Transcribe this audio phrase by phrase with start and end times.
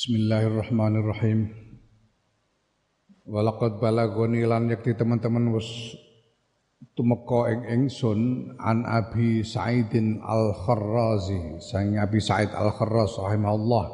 [0.00, 1.52] Bismillahirrahmanirrahim.
[3.28, 5.68] Walaqad balagoni lan yakti teman-teman wis
[6.96, 13.84] tumeka ing ingsun an Abi Sa'idin Al-Kharrazi, sang Abi Sa'id Al-Kharraz rahimahullah.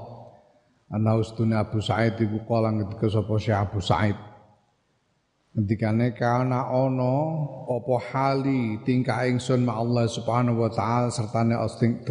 [0.94, 4.14] Ana ustune Abu Sa'id iku kala ngendika sapa Syekh Abu Sa'id.
[5.56, 7.16] Ngendikane kana ana
[7.64, 11.56] apa hali tingkah ingsun ma Allah Subhanahu wa taala sertane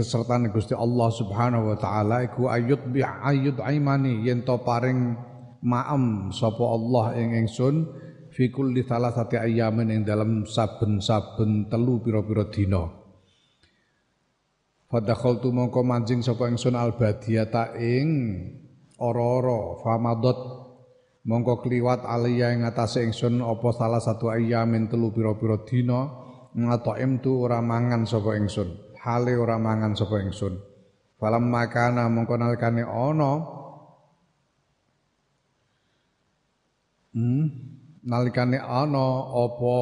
[0.02, 5.14] sertane Gusti Allah Subhanahu wa taala iku ayut bi ayut aimani yen to paring
[5.62, 7.86] maem sapa Allah ing ingsun
[8.34, 12.82] fi kulli thalathati ayyamin ing dalam saben-saben telu pira-pira dina.
[14.90, 18.10] Fadakhaltu mongko manjing sapa ingsun albadiyata ing
[18.98, 20.65] ora-ora famadot
[21.26, 26.06] mongko kliwat aliyah ing atase ingsun apa salah satu ayamin telu pira-pira dina
[26.54, 28.98] ngataim tu ora mangan sapa ingsun.
[29.02, 30.56] Hale ora mangan sapa ingsun.
[31.18, 33.32] Falam makana mongko nalikane ana
[37.16, 37.46] hmm
[38.06, 39.78] nalikane ana apa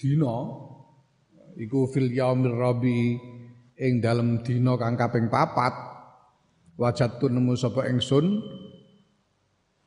[0.00, 0.36] dina
[1.60, 3.20] iku fil yaumil rabi
[3.76, 5.74] ing dalem dina kang kaping papat
[6.80, 8.40] wajatu nemu sapa ingsun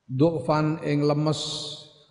[0.05, 1.41] Du'fan ing lemes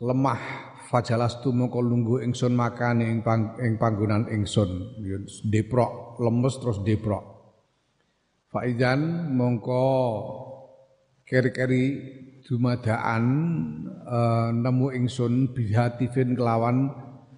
[0.02, 0.74] lemah.
[0.90, 4.98] Fajalastu mongko lungguh ingsun makane ing pang, ing panggonan ingsun.
[5.46, 7.24] Deprok lemes terus deprok.
[8.50, 9.86] Faizan mongko
[11.26, 11.84] keri-keri
[12.46, 13.24] dumadaan
[14.06, 14.18] e,
[14.54, 16.92] nemu ingsun bihatifin kelawan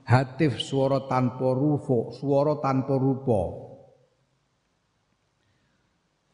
[0.04, 3.41] hatif swara tanpa rupa swara tanpa rupa.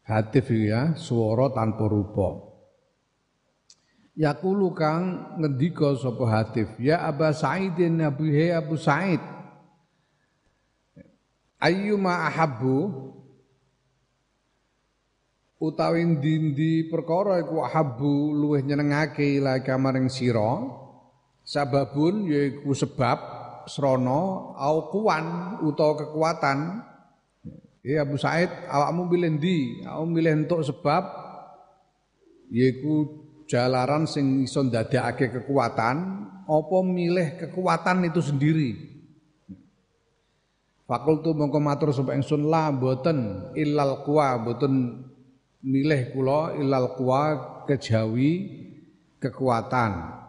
[0.06, 2.51] Hatif ya swara tanpa rupa
[4.12, 9.24] Yakulu kang ngendika sapa Hatif, ya Aba Sa'idin Abu He Abu Sa'id.
[11.56, 12.90] Ayyuma ahabbu
[15.62, 20.58] utawi ndi perkara iku ahabbu luweh nyenengake ila kamaring sira
[21.46, 23.18] sababun yaiku sebab
[23.70, 26.82] srana au kuwan utawa kekuatan
[27.82, 29.58] Ya Abu Said awakmu milih ndi?
[29.82, 31.02] Awakmu milih entuk sebab
[32.54, 33.21] yaiku
[33.52, 35.96] jalaran sing iso ndadekake kekuatan
[36.48, 38.70] apa milih kekuatan itu sendiri?
[40.88, 45.04] Fakultu mongko matur sapa ingsun la boten illal kuwa boten
[45.60, 47.20] milih kula illal kuwa
[47.68, 48.32] kejawi
[49.20, 50.20] kekuatan.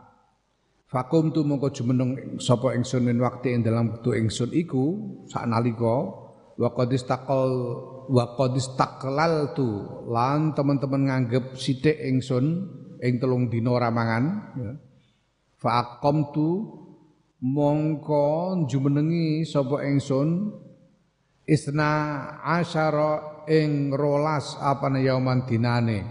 [0.92, 6.12] Fakum tu mongko jumeneng sapa ingsun min waktu ing dalam wektu ingsun iku sak nalika
[6.54, 7.52] wa qad istaqal
[8.14, 8.54] wa qad
[9.58, 9.68] tu
[10.12, 12.46] lan teman-teman nganggep sithik ingsun
[13.04, 14.24] ing telung dina ramangan
[14.56, 14.72] ya.
[15.60, 16.80] fa aqamtu
[17.44, 20.56] mongko jumenengi sapa ingsun
[21.44, 21.92] isna
[22.40, 26.08] asyara ing rolas apane yauman dinane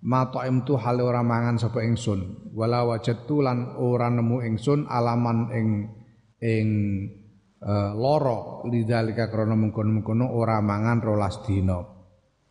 [0.00, 5.68] mataim tu hale ora mangan sapa ingsun wala wajadtu lan ora nemu ingsun alaman ing
[6.40, 6.68] ing
[7.60, 11.84] uh, loro lidzalika krana mengkono-mengkono ora mangan rolas dina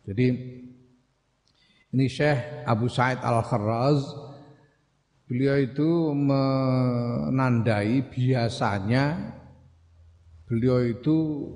[0.06, 0.26] jadi
[1.90, 3.98] ini Syekh Abu Said Al-Kharraz
[5.26, 9.34] beliau itu menandai biasanya
[10.46, 11.46] beliau itu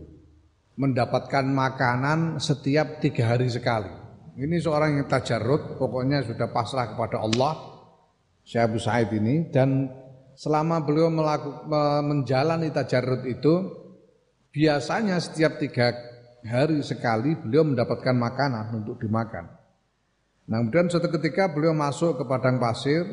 [0.74, 3.90] mendapatkan makanan setiap tiga hari sekali.
[4.34, 7.54] Ini seorang yang tajarut, pokoknya sudah pasrah kepada Allah,
[8.42, 9.86] Syekh Abu Said ini, dan
[10.34, 13.54] selama beliau melakukan menjalani tajarut itu,
[14.50, 15.94] biasanya setiap tiga
[16.42, 19.63] hari sekali beliau mendapatkan makanan untuk dimakan.
[20.44, 23.04] Nah kemudian suatu ketika beliau masuk ke padang pasir.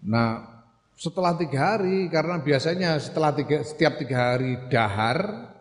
[0.00, 0.56] Nah
[0.96, 5.52] setelah tiga hari karena biasanya setelah tiga, setiap tiga hari dahar,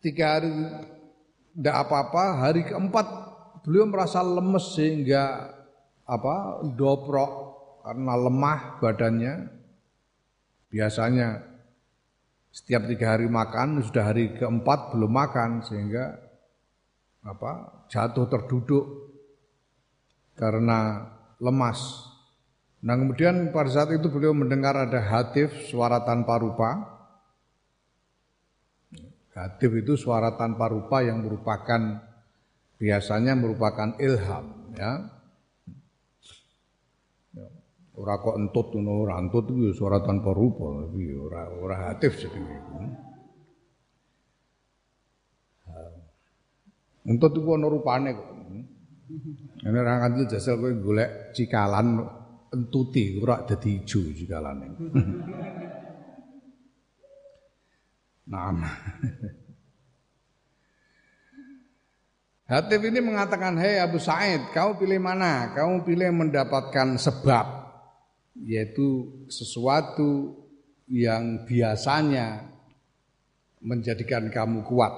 [0.00, 0.52] tiga hari
[1.52, 3.06] tidak apa-apa, hari keempat
[3.68, 5.52] beliau merasa lemes sehingga
[6.08, 7.32] apa dobrok
[7.84, 9.34] karena lemah badannya.
[10.72, 11.44] Biasanya
[12.48, 16.16] setiap tiga hari makan sudah hari keempat belum makan sehingga
[17.20, 18.84] apa jatuh terduduk
[20.36, 21.08] karena
[21.40, 22.06] lemas.
[22.84, 26.70] Nah kemudian pada saat itu beliau mendengar ada hatif suara tanpa rupa.
[29.36, 32.00] Hatif itu suara tanpa rupa yang merupakan
[32.80, 35.12] biasanya merupakan ilham ya.
[37.96, 42.92] Ora kok entut ngono, ora entut itu suara tanpa rupa, tapi ora ora hatif jenenge.
[47.06, 48.28] Entut iku ana rupane kok.
[49.62, 52.02] Ana ora kandel jasel kowe golek cikalan
[52.50, 54.66] entuti ora dadi ijo cikalane.
[58.26, 58.58] Naam.
[62.50, 65.54] Hatib ini mengatakan, "Hei Abu Said, kau pilih mana?
[65.54, 67.66] Kau pilih mendapatkan sebab
[68.38, 70.34] yaitu sesuatu
[70.86, 72.46] yang biasanya
[73.62, 74.94] menjadikan kamu kuat.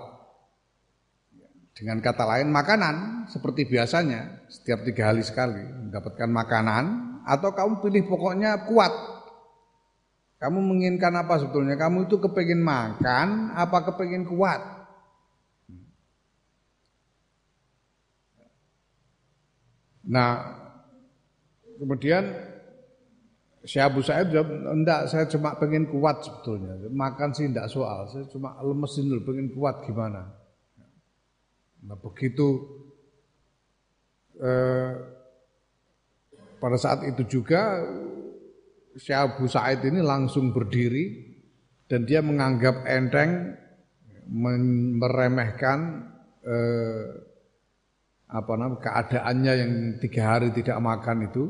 [1.78, 6.84] Dengan kata lain makanan seperti biasanya setiap tiga hari sekali mendapatkan makanan
[7.22, 8.90] atau kamu pilih pokoknya kuat.
[10.42, 11.78] Kamu menginginkan apa sebetulnya?
[11.78, 14.58] Kamu itu kepingin makan apa kepingin kuat?
[20.08, 20.30] Nah,
[21.78, 22.26] kemudian
[23.62, 26.74] Syekh Abu Sa'id jawab, enggak saya cuma pengen kuat sebetulnya.
[26.90, 30.37] Makan sih enggak soal, saya cuma lemesin dulu pengen kuat gimana.
[31.88, 32.48] Nah begitu
[34.36, 34.92] eh,
[36.60, 37.80] pada saat itu juga
[38.98, 41.32] Syekh Abu Sa'id ini langsung berdiri
[41.88, 43.56] dan dia menganggap enteng
[45.00, 46.04] meremehkan
[46.44, 47.06] eh,
[48.28, 49.72] apa namanya keadaannya yang
[50.04, 51.44] tiga hari tidak makan itu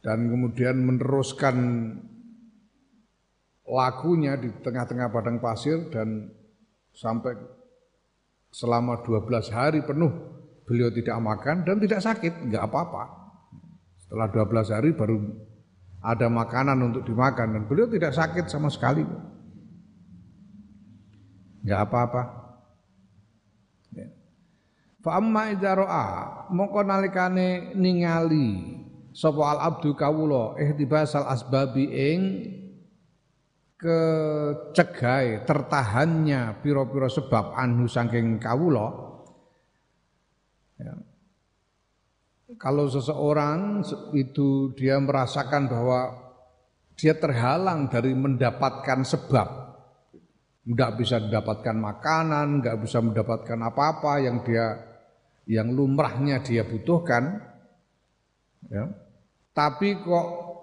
[0.00, 1.56] dan kemudian meneruskan
[3.68, 6.32] lakunya di tengah-tengah padang pasir dan
[6.96, 7.36] sampai
[8.54, 10.14] selama 12 hari penuh
[10.62, 13.10] beliau tidak makan dan tidak sakit, enggak apa-apa.
[13.98, 15.18] Setelah 12 hari baru
[15.98, 19.02] ada makanan untuk dimakan dan beliau tidak sakit sama sekali.
[21.66, 22.22] Enggak apa-apa.
[25.04, 26.06] Fa amma idza ra'a
[26.48, 28.80] mongko nalikane ningali
[29.12, 32.20] sapa al abdu kawula ihtibasal asbabi ing
[33.84, 38.88] kecegai tertahannya piro-piro sebab anhu saking kawula
[40.80, 40.96] ya.
[42.56, 43.84] Kalau seseorang
[44.16, 46.00] itu dia merasakan bahwa
[46.94, 49.48] dia terhalang dari mendapatkan sebab
[50.64, 54.80] nggak bisa mendapatkan makanan, nggak bisa mendapatkan apa-apa yang dia
[55.44, 57.36] yang lumrahnya dia butuhkan
[58.70, 58.88] ya.
[59.52, 60.53] Tapi kok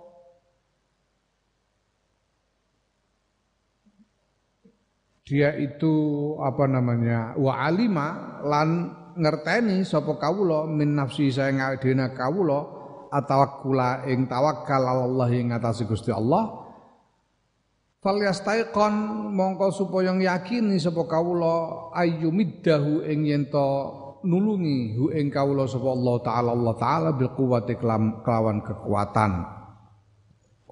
[5.32, 5.96] dia itu
[6.44, 12.68] apa namanya wa alima lan ngerteni sapa kawula min nafsi saya ngadena kawula
[13.08, 16.60] atawakkula ing tawakkal Allah ing ngatasi Gusti Allah.
[18.04, 18.92] Falyastaiqon
[19.32, 23.48] mongko supaya yakini sapa kawula ayyumiddahu ing yen
[24.28, 29.32] nulungi hu ing kawula sapa Allah taala Allah taala bil quwwati kelawan kekuatan.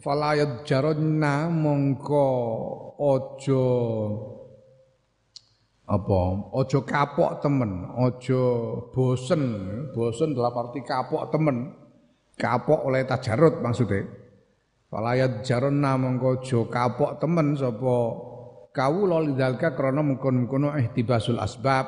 [0.04, 2.28] Fala yadjarunna mongko
[3.00, 3.68] ojo
[5.90, 6.22] apa?
[6.54, 8.42] Ojo kapok temen ojo
[8.94, 9.44] bosen.
[9.90, 11.74] Bosen dalam arti kapok temen.
[12.38, 14.06] Kapok oleh tajarut maksudnya.
[14.90, 17.98] Fala yadjarunna mongko ojo kapok temen sapa
[18.70, 21.86] kawula lidzalika krana mengkon-mengkono ihtibasul asbab.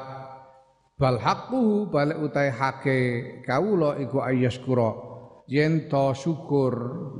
[1.01, 2.99] Bal haqquhu balik utai hake
[3.41, 5.11] kawula iku ayyaskura
[5.49, 6.73] yen to syukur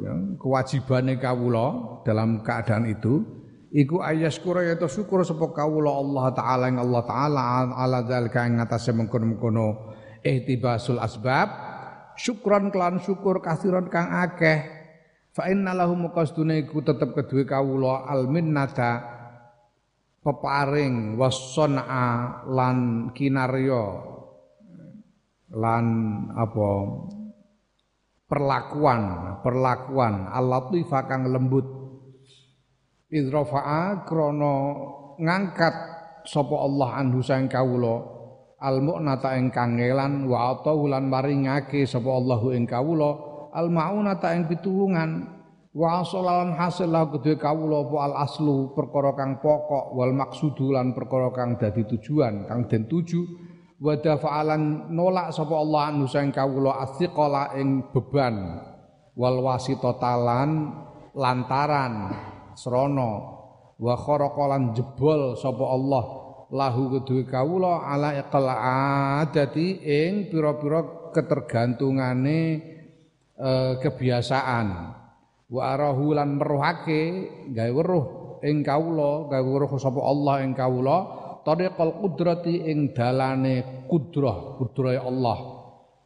[0.06, 3.41] ya, kewajibane kawula dalam keadaan itu
[3.72, 7.42] iku ayyaskura ya to syukur sapa kawula Allah taala ing Allah taala
[7.72, 11.72] ala zalika ing atase mengkono-mengkono ihtibasul asbab.
[12.20, 14.84] Syukron kelan syukur kasiron kang akeh.
[15.32, 19.00] Fa inna lahum qasdune iku tetep kedue kawula al minnata
[20.20, 23.86] peparing wasona lan kinaryo
[25.56, 25.86] lan
[26.36, 26.72] apa?
[28.28, 29.02] Perlakuan
[29.44, 31.81] perlakuan al-latifah kang lembut
[33.12, 34.56] idrafa'a krana
[35.20, 35.76] ngangkat
[36.24, 38.02] sapa Allah anhu sang kawula
[38.62, 43.12] al mu'nata ing kangelan wa atau lan maringake sapa Allahu ing kawula
[43.52, 45.28] al maunata ing pitulungan
[45.72, 50.96] wa salalan hasil lahu kedue kawula apa al aslu perkara kang pokok wal maksudu lan
[50.96, 53.22] perkara kang dadi tujuan kang den tuju
[53.82, 58.62] wa dafa'alan nolak sapa Allah anu sang kawula athiqala ing beban
[59.18, 60.80] wal wasitotalan
[61.18, 61.94] lantaran
[62.62, 63.12] srana
[63.82, 66.06] wa kharaqalan jebol sapa Allah.
[66.52, 68.46] Lahu kedue kawula ala iqal
[69.24, 72.40] adati ing pira-pira ketergantungane
[73.40, 74.68] eh, kebiasaan.
[75.52, 77.02] Wa arahu lan meruhake
[77.56, 78.06] gawe weruh
[78.44, 80.98] ing kawula gawe weruh sapa Allah ing kawula.
[81.42, 85.40] Tariqal qudrati ing dalane kudrah kudrah Allah.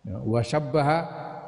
[0.05, 0.99] Ya, wa syabbaha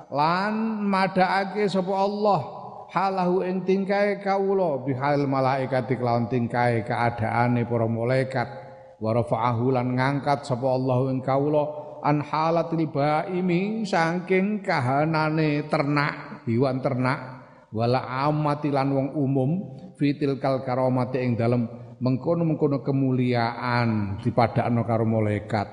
[0.10, 2.57] lan madhaake sapa Allah
[2.92, 8.50] halahu ing tingkae kawula bihal malaikati kelawan tingkae keadaane para malaikat.
[8.98, 11.64] Wa rafa'ahu lan ngangkat sapa Allah ing kawula
[12.02, 17.20] an halatil baimi saking kahanane ternak hewan ternak.
[17.68, 19.52] Wala amati lan wong umum
[20.00, 21.68] fitil kal karomati ing dalem
[22.00, 25.68] mengkono-mengkono kemuliaan dipadakno karo malaikat.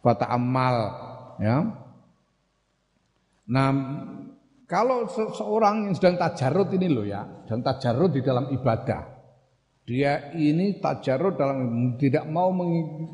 [0.00, 0.76] Fata amal
[1.42, 1.58] ya.
[3.50, 3.70] Nah,
[4.70, 9.18] kalau seseorang yang sedang tajarut ini loh ya, sedang tajarut di dalam ibadah.
[9.82, 11.58] Dia ini tajarut dalam
[11.98, 12.54] tidak mau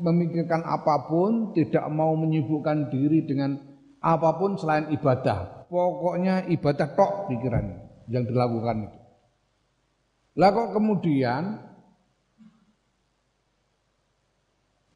[0.05, 3.57] memikirkan apa pun, tidak mau menyibukkan diri dengan
[3.97, 5.65] apa pun selain ibadah.
[5.65, 8.99] Pokoknya ibadah tok pikirannya yang dilakukan itu.
[10.37, 11.43] Lah kok kemudian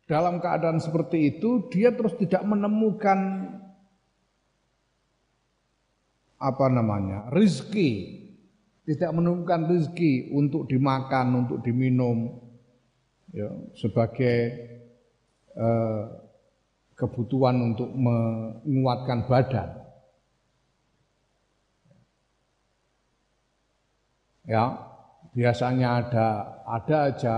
[0.06, 3.20] dalam keadaan seperti itu dia terus tidak menemukan
[6.41, 8.17] apa namanya rizki.
[8.81, 12.33] Tidak menemukan rizki untuk dimakan untuk diminum
[13.29, 13.45] ya,
[13.77, 14.38] sebagai
[15.53, 16.03] eh,
[16.98, 19.69] kebutuhan untuk menguatkan badan.
[24.50, 24.81] Ya
[25.38, 26.27] biasanya ada
[26.65, 27.36] ada aja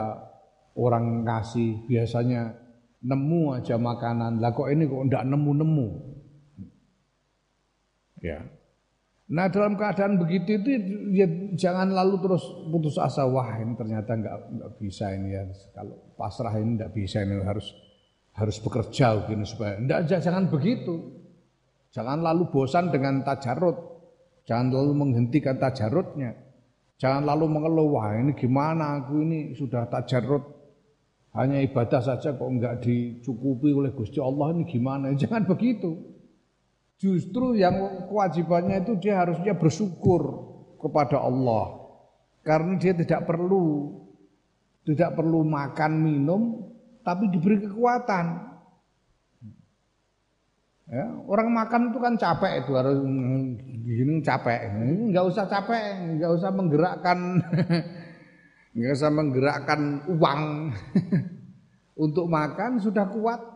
[0.74, 2.56] orang ngasih biasanya
[3.04, 4.40] nemu aja makanan.
[4.40, 5.88] Lah kok ini kok ndak nemu-nemu?
[8.24, 8.40] Ya
[9.34, 10.70] Nah dalam keadaan begitu itu
[11.10, 11.26] ya
[11.58, 15.42] jangan lalu terus putus asa wah ini ternyata nggak nggak bisa ini ya.
[15.74, 17.74] Kalau pasrah ini nggak bisa ini harus
[18.38, 21.18] harus bekerja begini supaya enggak jangan begitu.
[21.90, 23.78] Jangan lalu bosan dengan tajarut.
[24.46, 26.38] Jangan lalu menghentikan tajarutnya.
[27.02, 30.46] Jangan lalu mengeluh wah ini gimana aku ini sudah tajarut?
[31.34, 35.10] Hanya ibadah saja kok enggak dicukupi oleh Gusti Allah ini gimana?
[35.18, 36.13] Jangan begitu
[37.04, 40.24] Justru yang kewajibannya itu dia harusnya bersyukur
[40.80, 41.84] kepada Allah.
[42.48, 43.92] Karena dia tidak perlu
[44.88, 46.64] tidak perlu makan minum
[47.04, 48.56] tapi diberi kekuatan.
[50.88, 53.00] Ya, orang makan itu kan capek itu harus
[53.84, 54.72] begini capek.
[54.72, 57.20] Enggak usah capek, enggak usah menggerakkan
[58.80, 60.42] enggak usah menggerakkan uang
[62.08, 63.53] untuk makan sudah kuat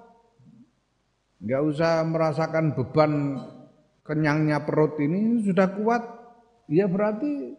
[1.38, 3.38] nggak usah merasakan beban
[4.01, 6.03] kenyangnya perut ini sudah kuat,
[6.72, 7.53] ya berarti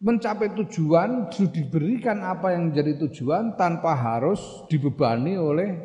[0.00, 5.76] mencapai tujuan sudah diberikan apa yang menjadi tujuan tanpa harus dibebani oleh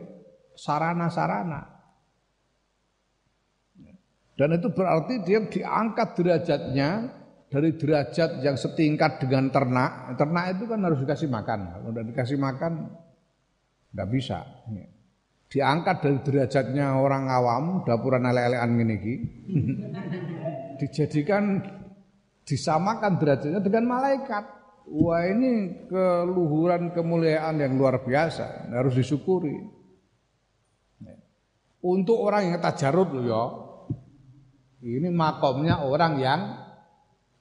[0.55, 1.75] sarana-sarana.
[4.35, 6.89] Dan itu berarti dia diangkat derajatnya
[7.47, 10.11] dari derajat yang setingkat dengan ternak.
[10.19, 11.59] Ternak itu kan harus dikasih makan.
[11.71, 12.91] Kalau tidak dikasih makan,
[13.95, 14.43] nggak bisa
[15.55, 19.15] diangkat dari derajatnya orang awam dapuran ele-elean ngene iki
[20.83, 21.63] dijadikan
[22.45, 24.43] disamakan derajatnya dengan malaikat.
[24.85, 28.69] Wah ini keluhuran kemuliaan yang luar biasa.
[28.69, 29.73] Harus disyukuri.
[31.81, 33.43] Untuk orang yang tajarut loh ya.
[34.85, 36.41] Ini makomnya orang yang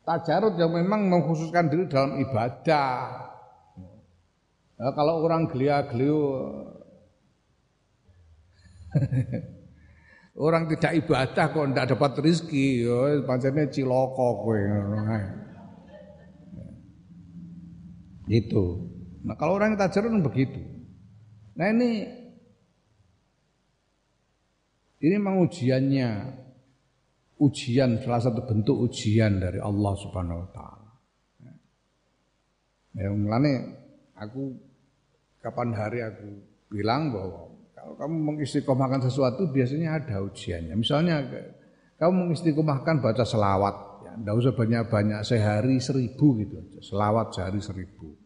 [0.09, 3.25] tajarut yang memang mengkhususkan diri dalam ibadah.
[4.75, 6.21] Nah, kalau orang gelia-geliu
[10.45, 14.99] Orang tidak ibadah kok ndak dapat rezeki, yo pancene ciloko ngono
[18.27, 18.65] Itu.
[19.23, 20.59] Nah, kalau orang tajirun begitu.
[21.55, 22.03] Nah, ini
[25.05, 26.09] ini memang ujiannya
[27.39, 30.93] ujian salah satu bentuk ujian dari Allah Subhanahu wa taala.
[32.95, 33.53] Ya, mulane
[34.19, 34.55] aku
[35.39, 36.43] kapan hari aku
[36.75, 37.54] bilang bahwa
[37.85, 40.73] kalau kamu mengistiqomahkan sesuatu biasanya ada ujiannya.
[40.73, 41.21] Misalnya
[42.01, 43.77] kamu mengistiqomahkan baca selawat,
[44.09, 48.17] ya, tidak usah banyak-banyak sehari seribu gitu, selawat sehari seribu.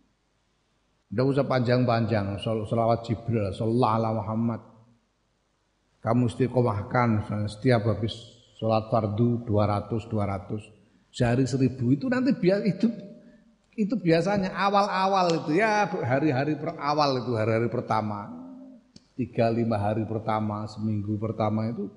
[1.11, 4.63] Tidak usah panjang-panjang, selawat Jibril, sallallahu ala Muhammad.
[5.99, 8.15] Kamu istiqomahkan setiap habis
[8.63, 12.87] sholat fardu 200 200 sehari seribu itu nanti biar itu
[13.79, 18.39] itu biasanya awal-awal itu ya hari-hari awal itu hari-hari pertama
[19.19, 21.91] tiga lima hari pertama, seminggu pertama itu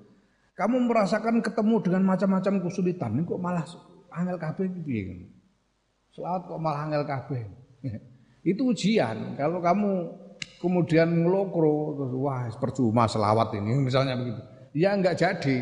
[0.58, 3.14] kamu merasakan ketemu dengan macam-macam kesulitan.
[3.16, 3.64] Ini kok malah
[4.12, 5.30] angel kabeh piye?
[6.12, 7.42] Selawat kok malah angel kabeh.
[8.52, 9.38] itu ujian.
[9.38, 9.90] Kalau kamu
[10.60, 14.42] kemudian ngelokro terus wah percuma selawat ini misalnya begitu.
[14.76, 15.56] Ya enggak jadi.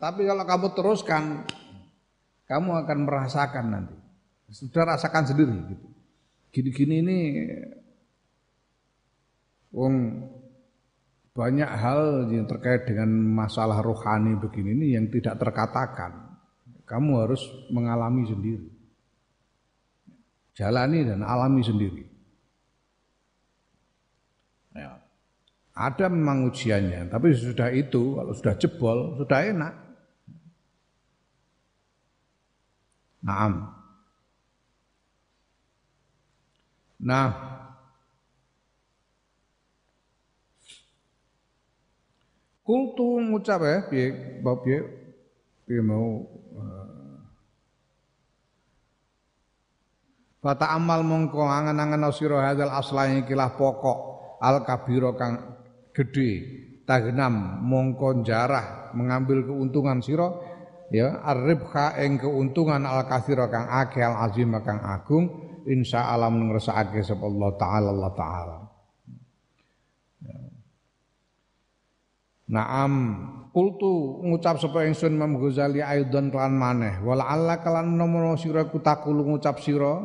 [0.00, 1.46] Tapi kalau kamu teruskan
[2.50, 3.96] kamu akan merasakan nanti.
[4.50, 5.86] Sudah rasakan sendiri gitu.
[6.52, 7.18] Gini-gini ini
[9.72, 9.94] wong
[11.32, 16.36] banyak hal yang terkait dengan masalah rohani begini ini yang tidak terkatakan.
[16.84, 17.40] Kamu harus
[17.72, 18.68] mengalami sendiri.
[20.52, 22.04] Jalani dan alami sendiri.
[24.76, 25.00] Ya.
[25.72, 29.74] Ada memang ujiannya, tapi sudah itu kalau sudah jebol sudah enak.
[33.24, 33.72] Naam.
[37.00, 37.26] Nah,
[42.62, 44.06] Kultu ngucap ya piye
[44.42, 44.80] bab piye?
[45.66, 46.22] Piye mau
[50.42, 53.98] Fata amal mongko angan-angan sira hadzal asla kilah pokok
[54.42, 55.38] al kabiro kang
[55.94, 56.30] gede
[56.82, 60.34] tagnam mongko jarah mengambil keuntungan sira
[60.90, 65.30] ya arribha ing keuntungan al kathira kang akeh al azim kang agung
[65.62, 68.56] insya Allah ngersakake sapa Allah taala Allah taala
[70.26, 70.38] ya.
[72.52, 72.92] Naam.
[73.52, 77.00] Kultu ngucap sapa ingsun Imam Ghazali aidon kelan maneh.
[77.04, 80.00] Wala alla kalan nomono sira kutakulu ngucap sira.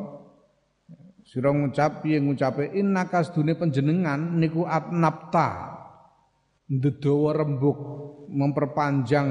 [1.28, 2.72] Sira ngucap piye ngucape?
[2.76, 5.76] Innaka sedune panjenengan niku atnapta.
[6.68, 7.80] Ndedawa rembuk
[8.32, 9.30] memperpanjang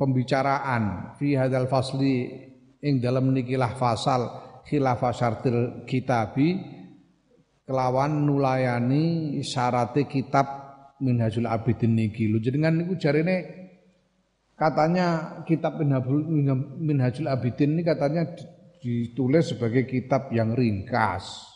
[0.00, 2.28] pembicaraan fi hadzal fasli
[2.80, 4.20] ing dalam nikilah fasal
[4.64, 6.56] khilafah syartil kitabi
[7.68, 10.59] kelawan nulayani syarate kitab
[11.00, 13.36] Minhajul Abidin niki lho jenengan niku jarene
[14.54, 18.28] katanya kitab Minhajul Abidin ini katanya
[18.80, 21.48] ditulis sebagai kitab yang ringkas.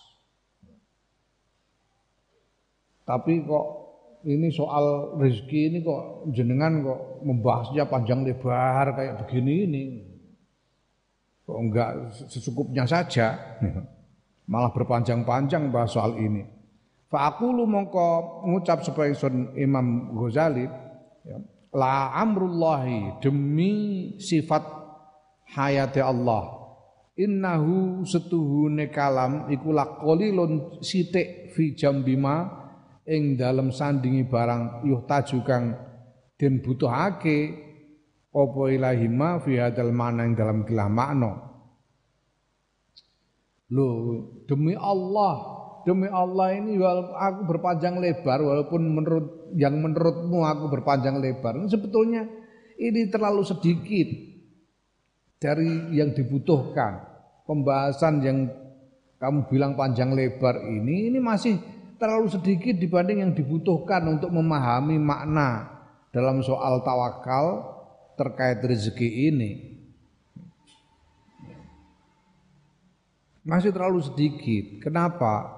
[3.05, 3.67] Tapi kok
[4.25, 9.85] ini soal rezeki ini kok jenengan kok membahasnya panjang lebar kayak begini ini.
[11.45, 11.91] Kok enggak
[12.33, 13.37] secukupnya saja.
[14.53, 16.45] Malah berpanjang-panjang bahas soal ini.
[17.41, 19.15] Lu mongko ngucap supaya
[19.55, 20.67] Imam Ghazali
[21.23, 21.39] ya,
[21.75, 23.73] la amrullahi demi
[24.19, 24.63] sifat
[25.55, 26.67] hayati Allah.
[27.15, 32.51] Innahu setuhune kalam iku laqalilun sithik fi jambima
[33.07, 35.79] ing dalem sandingi barang yuh taju kang
[36.35, 37.55] den butuhake
[38.35, 41.33] apa ilahima fi hadal mana ing dalam kilah makna.
[43.71, 43.87] Lho
[44.51, 45.54] demi Allah
[45.85, 52.25] demi Allah ini aku berpanjang lebar walaupun menurut yang menurutmu aku berpanjang lebar sebetulnya
[52.81, 54.09] ini terlalu sedikit
[55.39, 57.05] dari yang dibutuhkan.
[57.45, 58.49] Pembahasan yang
[59.21, 61.61] kamu bilang panjang lebar ini ini masih
[62.01, 65.69] terlalu sedikit dibanding yang dibutuhkan untuk memahami makna
[66.11, 67.77] dalam soal tawakal
[68.17, 69.53] terkait rezeki ini.
[73.45, 74.89] Masih terlalu sedikit.
[74.89, 75.54] Kenapa?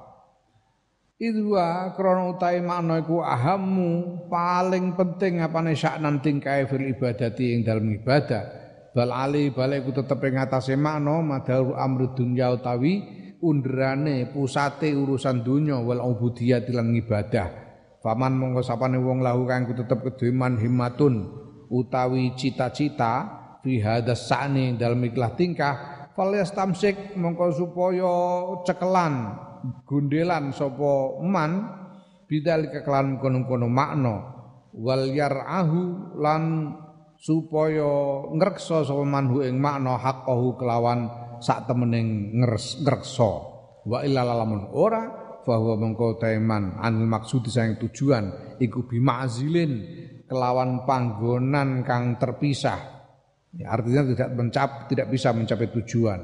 [1.16, 7.88] Idwa krono utai makna iku ahamu paling penting apane saknan tingkae fil ibadati ing dalam
[7.88, 8.44] ibadah.
[8.92, 13.00] Bal ali balik ku tetep ing atase makna madharu amru dunya utawi
[13.40, 17.48] undrane pusate urusan dunya wal ubudiyah lan ibadah.
[18.04, 21.32] Faman monggo sapane wong lahu kang tetep kedue himmatun
[21.72, 23.14] utawi cita-cita
[23.64, 28.12] fi hadas sa'ni dalem tingkah falyastamsik mongko supaya
[28.68, 29.45] cekelan
[29.86, 31.52] gundelan sapa man
[32.26, 34.14] bidal kekelan kono-kono makna
[34.76, 36.74] wal yarahu lan
[37.16, 41.08] supaya ngreksa sapa manhu ing makna haqqahu kelawan
[41.40, 43.32] sak temening ngreksa
[43.86, 49.72] wa illa lamun ora bahwa mengko teman anil maksud sayang tujuan iku bimazilin
[50.26, 52.96] kelawan panggonan kang terpisah
[53.54, 56.20] ya, artinya tidak mencap tidak bisa mencapai tujuan.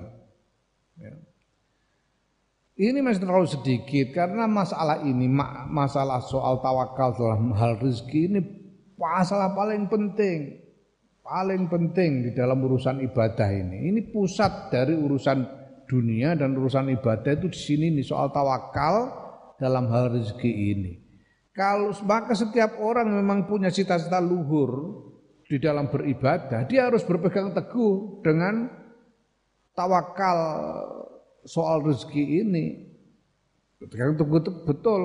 [2.83, 5.31] Ini masih terlalu sedikit karena masalah ini
[5.71, 8.41] masalah soal tawakal dalam hal rezeki ini
[8.99, 10.63] masalah paling penting
[11.23, 13.89] paling penting di dalam urusan ibadah ini.
[13.89, 15.39] Ini pusat dari urusan
[15.87, 19.09] dunia dan urusan ibadah itu di sini nih soal tawakal
[19.57, 20.93] dalam hal rezeki ini.
[21.55, 25.05] Kalau maka setiap orang memang punya cita-cita luhur
[25.47, 28.73] di dalam beribadah, dia harus berpegang teguh dengan
[29.77, 30.39] tawakal
[31.45, 32.67] soal rezeki ini.
[33.83, 35.01] Betul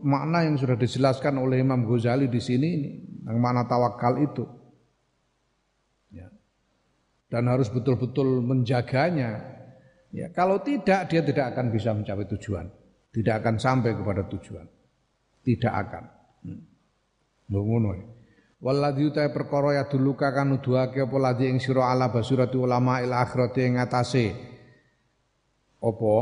[0.00, 2.90] makna yang sudah dijelaskan oleh Imam Ghazali di sini ini,
[3.28, 4.44] yang mana tawakal itu
[7.34, 9.42] dan harus betul-betul menjaganya.
[10.14, 12.70] Ya, kalau tidak dia tidak akan bisa mencapai tujuan,
[13.10, 14.62] tidak akan sampai kepada tujuan,
[15.42, 16.04] tidak akan.
[16.46, 16.62] Hmm.
[17.50, 18.06] Ngono ya.
[18.64, 23.12] Walladzi utai perkara ya duluka kan nuduhake apa ladzi ing sira ala basurati ulama il
[23.12, 24.53] akhirati ing atase
[25.84, 26.16] apa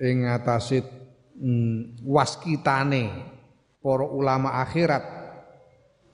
[0.00, 0.80] ing atase
[1.36, 3.04] mm, waskitane
[3.84, 5.04] para ulama akhirat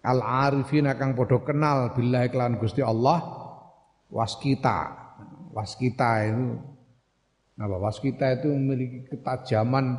[0.02, 3.46] al arifina kang padha kenal billahi kelan Gusti Allah
[4.10, 5.06] waskita.
[5.56, 6.60] Waskita itu
[7.56, 7.76] apa?
[7.80, 9.96] Waskita itu memiliki ketajaman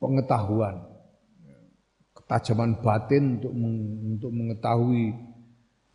[0.00, 0.88] pengetahuan,
[2.16, 3.52] ketajaman batin untuk
[4.16, 5.04] untuk mengetahui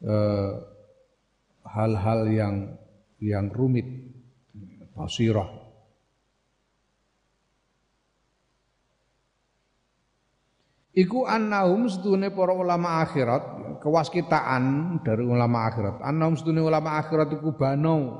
[0.05, 0.51] eh,
[1.65, 2.55] hal-hal eh, yang
[3.23, 3.87] yang rumit,
[4.91, 5.63] basirah.
[10.93, 13.41] Iku annahum sedune para ulama akhirat,
[13.81, 16.05] kewaskitaan dari ulama akhirat.
[16.05, 18.13] Annahum sedune ulama akhirat iku banau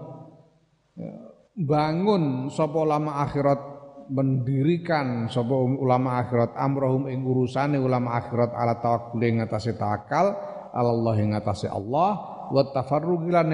[0.98, 1.14] ya,
[1.54, 3.62] bangun sapa ulama akhirat
[4.10, 10.34] mendirikan sapa ulama akhirat amrohum ing urusane ulama akhirat ala tawakkul ing atase tawakal
[10.74, 12.12] Allah ing atase Allah
[12.50, 13.54] wa tafarruq lan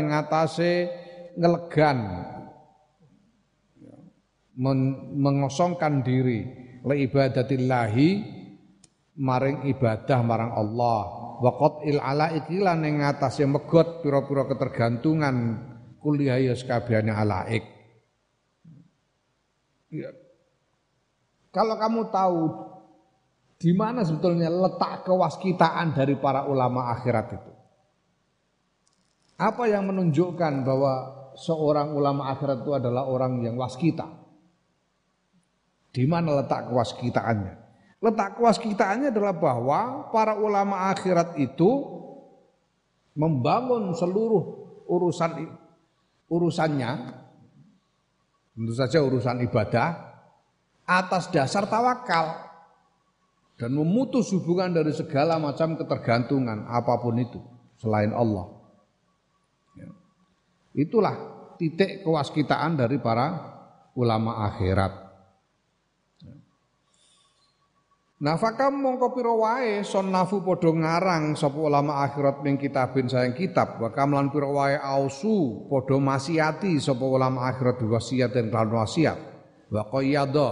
[1.39, 1.99] ngelegan.
[5.15, 6.43] Mengosongkan diri.
[6.84, 8.10] Le ibadatillahi
[9.19, 11.02] maring ibadah marang Allah.
[11.39, 15.36] Wa qatil ala ikilan ing atase megot pira-pira ketergantungan
[16.04, 17.63] kuliah ya sekabehane alaik.
[19.91, 20.12] Ya.
[21.56, 22.41] Kalau kamu tahu
[23.60, 27.52] di mana sebetulnya letak kewaskitaan dari para ulama akhirat itu?
[29.39, 34.06] Apa yang menunjukkan bahwa seorang ulama akhirat itu adalah orang yang waskita?
[35.89, 37.54] Di mana letak kewaskitaannya?
[37.99, 41.99] Letak kewaskitaannya adalah bahwa para ulama akhirat itu
[43.17, 44.43] membangun seluruh
[44.88, 45.49] urusan
[46.32, 46.91] urusannya
[48.56, 49.88] tentu saja urusan ibadah
[50.88, 52.49] atas dasar tawakal
[53.60, 57.43] dan memutus hubungan dari segala macam ketergantungan apa pun itu
[57.75, 58.47] selain Allah.
[59.75, 59.89] Ya.
[60.74, 61.16] Itulah
[61.58, 63.36] titik kewaskitaan dari para
[63.98, 65.10] ulama akhirat.
[68.20, 73.80] Nah fakam mongko pira wae sonnafu padha ngarang sapa ulama akhirat ning kitabin sayang kitab
[73.80, 79.16] wa kamlan pira wae ausu padha masiati sapa ulama akhirat wasiat dan lan wasiat
[79.72, 80.52] wa qayyada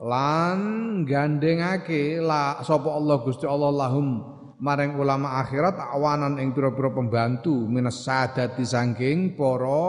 [0.00, 0.60] lan
[1.04, 8.06] gandengake la sapa Allah Gusti Allah lahum maring ulama akhirat awanan ing pira-pira pembantu minas
[8.06, 9.82] sadati sangking para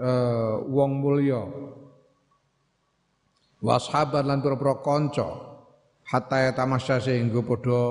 [0.00, 1.42] uh, wong mulya.
[3.64, 5.28] Lan pira-pira kanca.
[6.06, 7.82] Hatta ya tamasya sehingga padha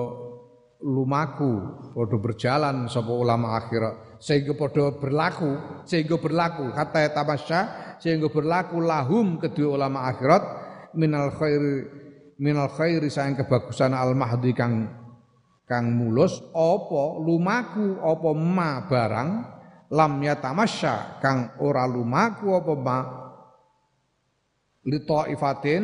[0.80, 1.52] lumaku
[1.92, 4.24] padha berjalan sapa ulama akhirat.
[4.24, 6.72] Sehingga padha berlaku sehingga berlaku.
[6.72, 7.60] Hatta ya tamasya
[8.00, 10.44] sehingga berlaku lahum kedua ulama akhirat
[10.96, 11.92] minal khair
[12.40, 15.05] minal khairi sayang kebagusan al mahdi kang
[15.66, 18.00] kang mulus opo lumaku?
[18.02, 19.30] Opo ma barang?
[19.94, 21.22] Lam yatamasya.
[21.22, 23.00] Kang ora lumaku opo ma?
[24.86, 25.84] Li ifatin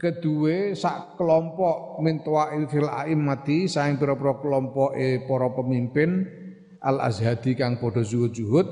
[0.00, 2.24] kedua sak kelompok min
[2.66, 6.26] fil aimmati sayang pira-pira kelompok e para pemimpin
[6.82, 8.66] al azhadi kang padha zuhud-zuhud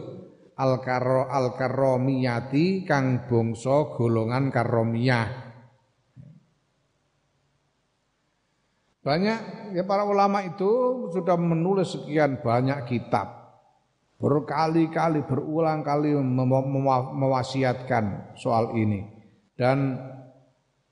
[0.59, 5.50] al karo al karomiyati kang bangsa golongan karomiyah
[9.01, 10.69] Banyak ya para ulama itu
[11.13, 13.41] sudah menulis sekian banyak kitab.
[14.21, 16.13] Berkali-kali berulang kali
[17.17, 19.09] mewasiatkan soal ini.
[19.57, 19.97] Dan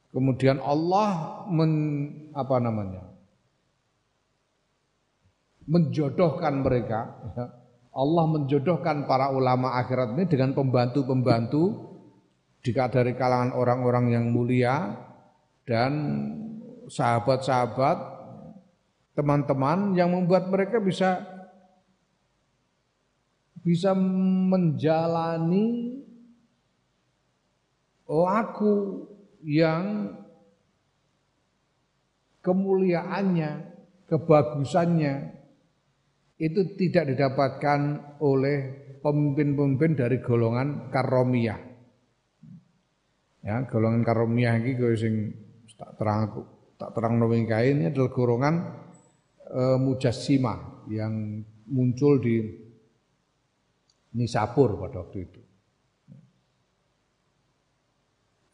[0.08, 1.72] kemudian Allah men,
[2.32, 3.08] apa namanya?
[5.68, 7.12] menjodohkan mereka.
[7.92, 11.92] Allah menjodohkan para ulama akhirat ini dengan pembantu-pembantu
[12.64, 14.96] dari kalangan orang-orang yang mulia
[15.68, 15.92] dan
[16.88, 17.98] sahabat-sahabat,
[19.12, 21.20] teman-teman yang membuat mereka bisa
[23.60, 23.92] bisa
[24.48, 25.98] menjalani
[28.08, 29.04] laku
[29.44, 30.16] yang
[32.40, 33.50] kemuliaannya,
[34.08, 35.14] kebagusannya
[36.38, 37.80] itu tidak didapatkan
[38.24, 38.58] oleh
[39.04, 41.60] pemimpin-pemimpin dari golongan karomiyah.
[43.44, 45.14] Ya, golongan karomiyah ini sing
[45.78, 46.30] tak terang
[46.78, 47.18] tak terang
[47.50, 48.54] kain ini adalah golongan
[49.50, 52.66] e, mujassimah yang muncul di
[54.08, 55.40] Nisapur pada waktu itu.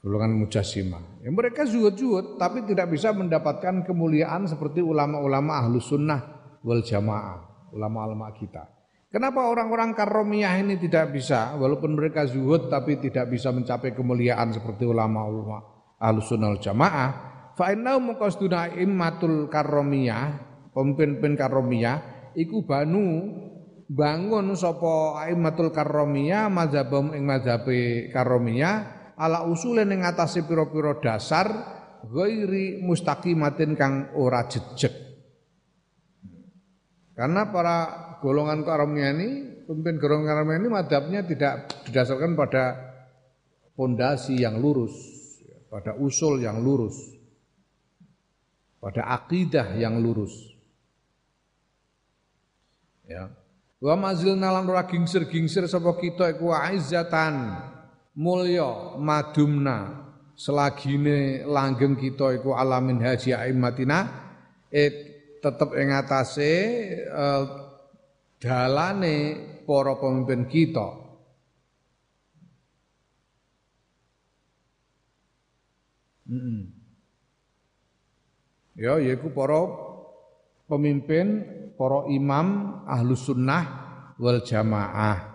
[0.03, 1.25] Golongan mujassimah.
[1.25, 6.21] Ya, mereka zuhud-zuhud tapi tidak bisa mendapatkan kemuliaan seperti ulama-ulama ahlu sunnah
[6.61, 8.67] wal jamaah, ulama-ulama kita.
[9.09, 14.85] Kenapa orang-orang karomiyah ini tidak bisa, walaupun mereka zuhud tapi tidak bisa mencapai kemuliaan seperti
[14.85, 15.63] ulama-ulama
[16.03, 17.34] ahlu sunnah wal jamaah?
[17.55, 20.43] Fa inna muqasduna immatul karomiyah,
[20.75, 21.97] pemimpin-pemimpin karomiyah
[22.35, 23.31] iku banu
[23.87, 28.75] bangun sapa aimatul karomiyah mazhabum ing mazhabe karomiyah
[29.15, 31.47] ala usulin ing atase pira-pira dasar
[32.11, 34.91] ghairi mustaqimatin kang ora jejeg.
[37.15, 37.77] Karena para
[38.19, 39.31] golongan karomiyah ini,
[39.63, 42.75] pemimpin golongan karomiyah ini madhabnya tidak didasarkan pada
[43.79, 44.91] pondasi yang lurus,
[45.71, 47.14] pada usul yang lurus
[48.85, 50.53] pada akidah yang lurus.
[53.09, 53.33] Ya.
[53.81, 57.65] Wa mazilna lan ora gingsir-gingsir sapa kita iku aizzatan
[58.13, 60.05] mulya madumna
[60.37, 64.05] selagine langgeng kita iku alamin haji aimatina
[64.69, 64.93] eh
[65.41, 66.53] tetep ing atase
[67.09, 67.45] eh,
[68.37, 69.17] dalane
[69.65, 70.89] para pemimpin kita.
[76.29, 76.84] Mm -mm.
[78.75, 79.71] Ya, yaiku para
[80.67, 81.47] pemimpin,
[81.79, 83.65] para imam ahlus sunnah
[84.19, 85.35] wal jamaah.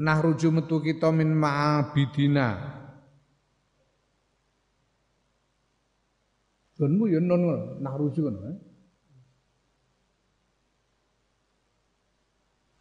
[0.00, 2.80] Nah ruju metu kita min ma'abidina
[6.80, 8.36] Gonmu ya non nah ruju kan.
[8.40, 8.56] Eh?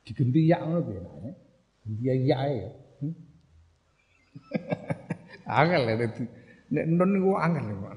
[0.08, 0.88] Digenti yak ngono?
[1.84, 2.72] Genti yak ya.
[5.49, 5.95] Angel ya
[6.69, 7.93] nek non niku angel kok.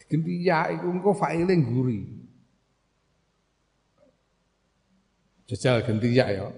[0.00, 2.00] Digenti yak iku engko faile ngguri.
[5.52, 6.48] Jajal genti yak ya.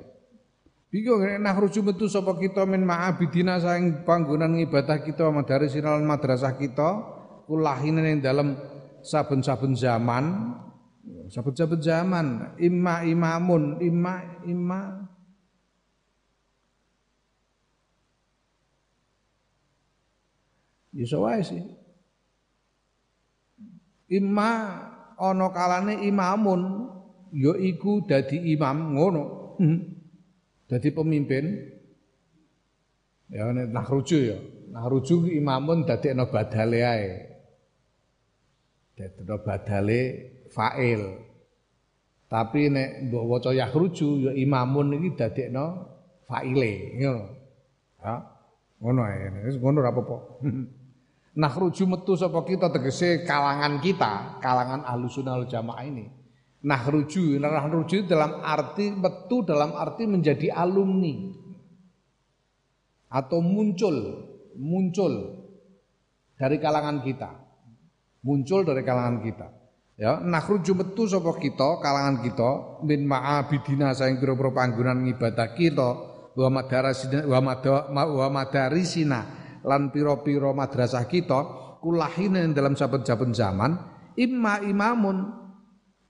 [0.94, 5.98] Bingung nek nah ruju metu sapa kita min ma'abidina saing panggonan ibadah kita madari sinal
[6.06, 7.02] madrasah kita
[7.50, 8.54] kulahine ning dalam
[9.02, 10.54] saben-saben zaman
[11.28, 12.26] saben-saben zaman
[12.62, 14.80] imma imamun imma imma
[20.94, 21.62] Ya wae sih.
[24.14, 24.50] Imma
[25.18, 26.86] ana kalane imamun
[27.34, 29.24] ya iku dadi imam ngono.
[29.58, 29.78] Hmm.
[30.70, 31.44] Jadi pemimpin
[33.26, 34.38] ya nek nahruju ya.
[34.70, 37.10] Nahruju imamun dadekno badale ae.
[38.94, 40.00] Dadekno badale
[40.54, 41.02] fa'il.
[42.30, 45.90] Tapi nek mbok waca yahruju ya imamun iki dadekno
[46.30, 47.26] fa'ile ngono.
[47.98, 48.14] Ya.
[48.78, 49.42] Ngono ae.
[49.50, 50.16] Wis ngono ora apa-apa.
[51.34, 56.06] Nahruju metu sapa kita tegese kalangan kita, kalangan Ahlussunnah wal Jamaah ini
[56.64, 61.28] Nahruju, nahruju dalam arti betul dalam arti menjadi alumni
[63.12, 63.94] atau muncul,
[64.56, 65.44] muncul
[66.40, 67.30] dari kalangan kita.
[68.24, 69.46] Muncul dari kalangan kita.
[70.00, 75.88] Ya, nahruju metu sapa kita, kalangan kita min ma'abidina saing pira-pira panggonan ngibadah kita
[76.32, 81.40] wa madarasina wa wa madarisina lan pira-pira madrasah kita
[81.80, 83.76] kulahine dalam saben-saben zaman
[84.14, 85.42] imma imamun.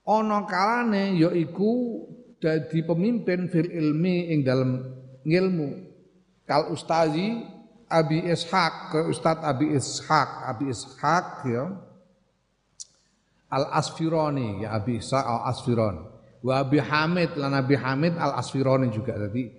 [0.05, 2.05] Ana kalane yaiku
[2.37, 4.85] dadi pemimpin fil ilmi ing dalam
[5.25, 5.69] ngilmu.
[6.45, 7.41] Kal ustazi
[7.85, 11.65] Abi Ishaq ke Ustaz Abi Ishaq Abi Ishaq ya.
[13.49, 16.01] Al Asfironi ya Abi Ishaq Al Asfironi
[16.45, 19.49] wa Abi Hamid lan Abi Hamid Al Asfironi juga jadi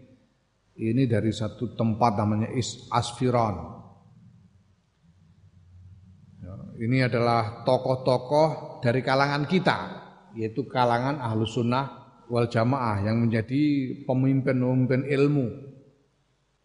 [0.76, 3.85] ini dari satu tempat namanya Is Asfiron
[6.80, 9.78] ini adalah tokoh-tokoh dari kalangan kita
[10.36, 15.46] yaitu kalangan ahlus sunnah wal jamaah yang menjadi pemimpin-pemimpin ilmu.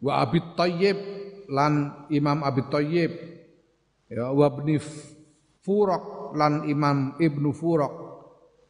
[0.02, 0.97] Wa Abi Thayyib
[1.47, 3.12] lan Imam Abi Thayyib
[4.12, 4.76] ya wa Ibnu
[5.62, 7.93] Furaq lan Imam Ibnu Furaq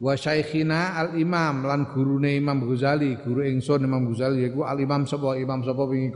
[0.01, 5.07] wa Syekhina Al Imam lan gurune Imam Ghazali, guru ingsun Imam Ghazali yaiku Al Imam
[5.07, 6.11] sapa Imam sapa wingi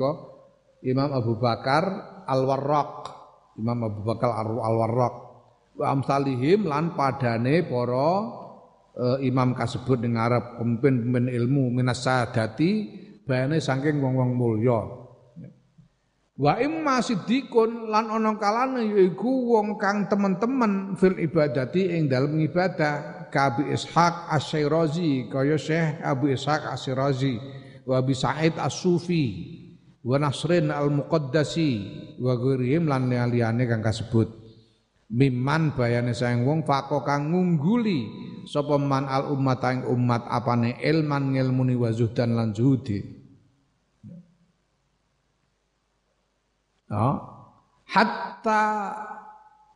[0.86, 1.84] Imam Abu Bakar
[2.28, 3.15] Al Warraq.
[3.56, 5.16] Imam Abu Bakar Al Warraq.
[5.76, 8.10] Wa amsalihim lan padane para
[8.96, 12.88] uh, imam kasebut ning Arab pemimpin-pemimpin ilmu minas sadati
[13.28, 14.80] bayane saking wong-wong mulya
[16.36, 23.28] wa imma siddiqun lan ana kalane yaiku wong kang temen-temen fil ibadati ing dalem ibadah
[23.32, 27.40] ka Abi Ishaq Asy-Syirazi kaya Syekh Abu Ishaq Asy-Syirazi
[27.88, 29.28] wa Abi Sa'id As-Sufi
[30.06, 31.70] wa Nasrin Al-Muqaddasi.
[32.22, 34.30] Wa ghairihim lan liyane kang kasebut.
[35.10, 38.24] Miman bayane saeng wong fako kang ngungguli.
[38.46, 43.02] Sapa man al ummat ing umat apane ilman ngilmuni wa zuhdan lan zuhudi.
[46.86, 47.10] Ya.
[47.90, 48.62] Hatta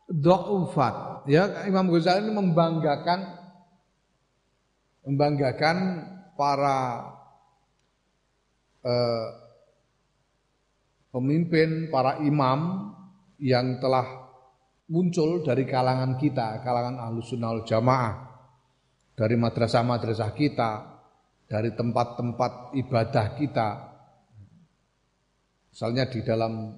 [0.06, 1.26] dhaufat.
[1.26, 3.20] Ya Imam Ghazali ini membanggakan
[5.06, 5.78] membanggakan
[6.38, 6.78] para
[8.86, 9.26] eh,
[11.10, 12.90] pemimpin para imam
[13.42, 14.30] yang telah
[14.90, 17.34] muncul dari kalangan kita kalangan ahlus
[17.66, 18.30] jamaah
[19.20, 20.70] dari madrasah-madrasah kita,
[21.44, 23.68] dari tempat-tempat ibadah kita.
[25.68, 26.72] Misalnya di dalam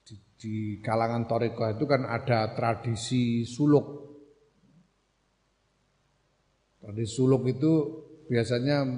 [0.00, 3.86] di, di kalangan toriko itu kan ada tradisi suluk.
[6.80, 7.72] Tradisi suluk itu
[8.24, 8.88] biasanya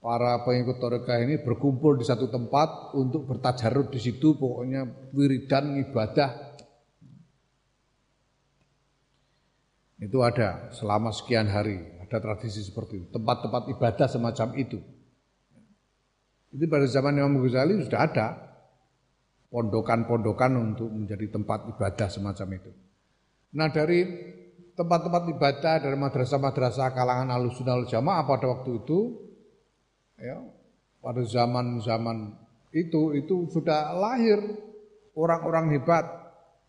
[0.00, 6.50] para pengikut toriko ini berkumpul di satu tempat untuk bertajarut di situ, pokoknya wiridan ibadah
[10.00, 13.06] Itu ada selama sekian hari, ada tradisi seperti itu.
[13.12, 14.80] Tempat-tempat ibadah semacam itu.
[16.56, 18.28] Itu pada zaman Imam Ghazali sudah ada.
[19.50, 22.70] pondokan-pondokan untuk menjadi tempat ibadah semacam itu.
[23.58, 24.06] Nah dari
[24.78, 29.29] tempat-tempat ibadah dari madrasah-madrasah kalangan alusunal jamaah pada waktu itu,
[30.20, 30.38] ya,
[31.00, 32.36] pada zaman-zaman
[32.70, 34.38] itu itu sudah lahir
[35.16, 36.06] orang-orang hebat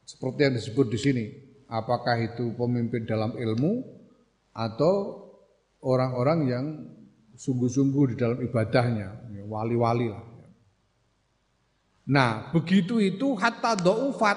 [0.08, 1.26] seperti yang disebut di sini.
[1.72, 3.80] Apakah itu pemimpin dalam ilmu
[4.52, 5.24] atau
[5.80, 6.66] orang-orang yang
[7.40, 10.24] sungguh-sungguh di dalam ibadahnya, ya, wali-wali lah.
[12.12, 14.36] Nah, begitu itu hatta do'ufat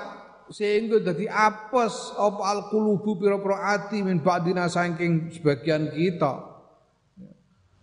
[0.52, 6.53] sehingga jadi apes apa al qulubu pira-pira ati min ba'dina saking sebagian kita.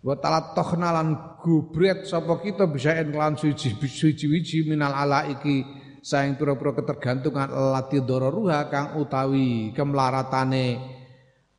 [0.02, 5.62] Wa talattokhna lan gubret sapa kita bisa lan suci-suci minal alaiki
[6.02, 10.66] saing pira-pira ketergantungan lati dororuha kang utawi kemlaratane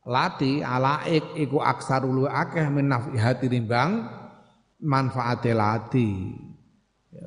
[0.04, 3.90] lati alaik iku aksarul akeh min nafihati rimbang
[4.84, 6.08] manfaate lati.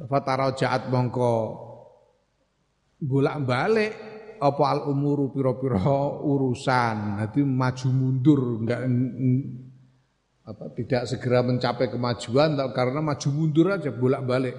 [0.06, 1.34] Fatara jaat mongko
[3.01, 3.93] bolak-balik
[4.38, 5.82] apa al umuru pira-pira
[6.21, 7.17] urusan.
[7.17, 8.82] Nanti maju mundur enggak
[10.47, 14.55] apa tidak segera mencapai kemajuan karena maju mundur aja bolak-balik.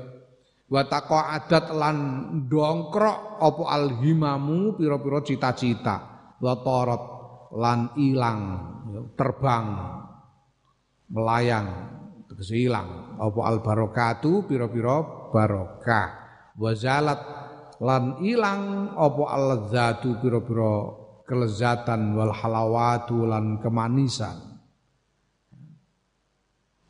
[0.69, 1.97] Wa adat lan
[2.45, 5.97] dongkrok apa al himamu pira-pira cita-cita.
[6.37, 7.03] Wa tarot
[7.57, 8.41] lan ilang
[9.17, 9.67] terbang
[11.09, 11.69] melayang
[12.29, 15.01] tegese ilang apa al barokatu pira-pira
[15.33, 16.09] barokah
[16.61, 17.21] wazalat
[17.81, 20.73] lan ilang apa alladzatu pira-pira
[21.25, 24.48] kelezatan wal halawatu lan kemanisan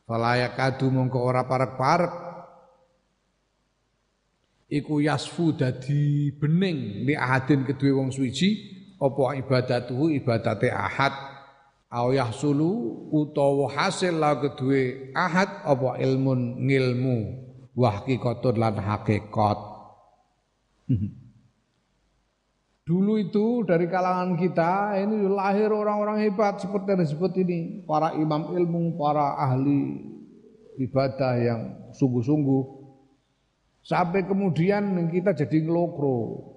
[0.09, 2.15] falayakadu mongko ora parek-parek.
[4.73, 7.05] Iku yasfu dadi bening.
[7.05, 8.51] Li ahadin kedue wong suwiji
[8.97, 11.13] apa ibadatuhu ibadate ahad?
[11.89, 17.19] Au yahsulu utawa hasil la kedue ahad apa ilmun ngilmu?
[17.77, 19.61] Wa hakikatun lan hakikat.
[22.89, 28.57] Dulu itu dari kalangan kita ini lahir orang-orang hebat seperti yang disebut ini, para imam
[28.57, 30.01] ilmu, para ahli
[30.81, 31.61] ibadah yang
[31.93, 32.81] sungguh-sungguh.
[33.85, 36.49] Sampai kemudian kita jadi ngelokro.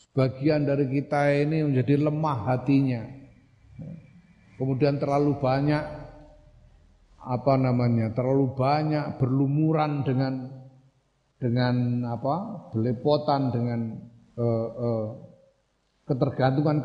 [0.00, 3.04] Sebagian dari kita ini menjadi lemah hatinya.
[4.56, 5.84] Kemudian terlalu banyak
[7.20, 10.46] apa namanya terlalu banyak berlumuran dengan
[11.36, 13.80] dengan apa belepotan dengan
[14.38, 15.25] uh, uh,
[16.06, 16.80] ketergantungan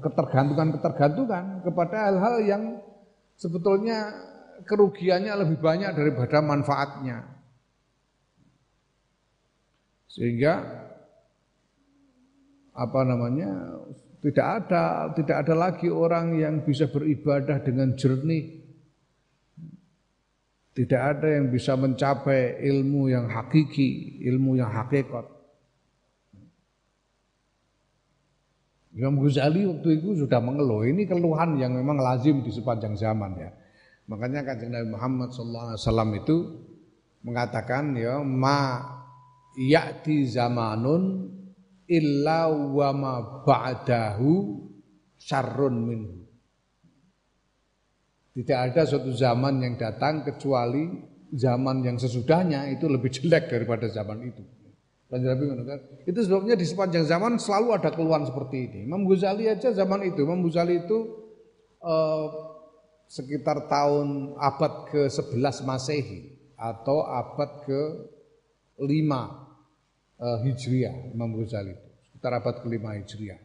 [0.00, 2.62] ketergantungan ketergantungan kepada hal-hal yang
[3.40, 4.12] sebetulnya
[4.68, 7.24] kerugiannya lebih banyak daripada manfaatnya
[10.06, 10.60] sehingga
[12.76, 13.48] apa namanya
[14.20, 18.62] tidak ada tidak ada lagi orang yang bisa beribadah dengan jernih
[20.72, 25.28] tidak ada yang bisa mencapai ilmu yang hakiki, ilmu yang hakikat.
[28.92, 30.84] Imam Ghazali waktu itu sudah mengeluh.
[30.84, 33.50] Ini keluhan yang memang lazim di sepanjang zaman ya.
[34.12, 36.36] Makanya kanjeng Nabi Muhammad SAW itu
[37.24, 38.84] mengatakan ya ma
[39.56, 41.32] ya'ti zamanun
[41.88, 43.14] illa wa ma
[43.46, 44.60] ba'dahu
[45.16, 46.16] syarrun minhu.
[48.32, 50.88] Tidak ada suatu zaman yang datang kecuali
[51.32, 54.44] zaman yang sesudahnya itu lebih jelek daripada zaman itu.
[55.12, 55.80] Kan?
[56.08, 58.78] Itu sebabnya di sepanjang zaman selalu ada keluhan seperti ini.
[58.88, 60.98] Imam Ghazali aja zaman itu, Imam Ghazali itu
[61.84, 62.26] eh,
[63.12, 71.88] sekitar tahun abad ke-11 Masehi atau abad ke-5 eh, Hijriah Imam Ghazali itu.
[72.08, 73.40] Sekitar abad ke-5 Hijriah.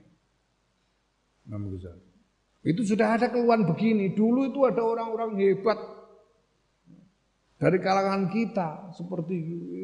[1.52, 2.08] Imam Ghazali.
[2.64, 4.16] Itu sudah ada keluhan begini.
[4.16, 5.97] Dulu itu ada orang-orang hebat
[7.58, 9.34] dari kalangan kita seperti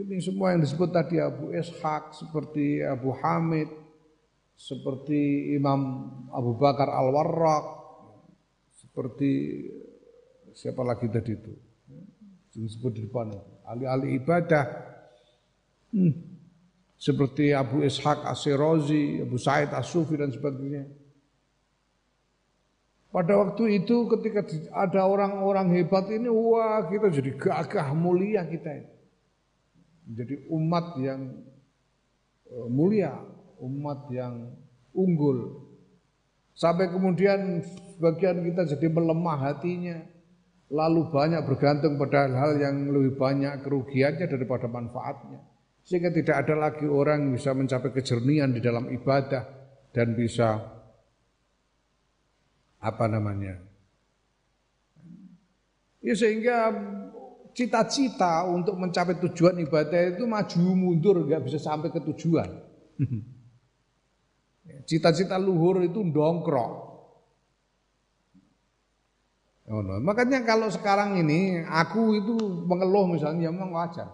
[0.06, 3.66] ini semua yang disebut tadi Abu Ishaq, seperti Abu Hamid,
[4.54, 7.66] seperti Imam Abu Bakar Al-Warraq,
[8.78, 9.32] seperti
[10.54, 11.54] siapa lagi tadi itu?
[12.54, 13.34] Yang disebut di depan
[13.66, 14.66] ahli-ahli ibadah.
[15.94, 16.34] Hmm.
[16.98, 20.88] seperti Abu Ishaq As-Sirazi, Abu Said As-Sufi dan sebagainya
[23.14, 24.42] pada waktu itu ketika
[24.74, 28.90] ada orang-orang hebat ini, wah kita jadi gagah mulia kita ini.
[30.18, 31.22] Jadi umat yang
[32.50, 33.14] e, mulia,
[33.62, 34.58] umat yang
[34.98, 35.62] unggul.
[36.58, 37.62] Sampai kemudian
[37.94, 40.02] sebagian kita jadi melemah hatinya,
[40.74, 45.38] lalu banyak bergantung pada hal-hal yang lebih banyak kerugiannya daripada manfaatnya.
[45.86, 49.46] Sehingga tidak ada lagi orang yang bisa mencapai kejernihan di dalam ibadah
[49.94, 50.82] dan bisa
[52.84, 53.64] apa namanya.
[56.04, 56.76] Ya sehingga
[57.56, 62.52] cita-cita untuk mencapai tujuan ibadah itu maju mundur nggak bisa sampai ke tujuan.
[64.90, 66.92] Cita-cita luhur itu dongkrok.
[69.64, 69.96] Oh, no.
[70.04, 72.36] Makanya kalau sekarang ini aku itu
[72.68, 74.12] mengeluh misalnya ya memang wajar.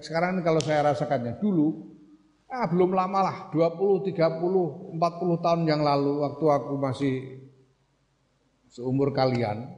[0.00, 1.92] Sekarang ini kalau saya rasakannya dulu
[2.52, 7.41] ah belum lama lah 20, 30, 40 tahun yang lalu waktu aku masih
[8.72, 9.68] seumur kalian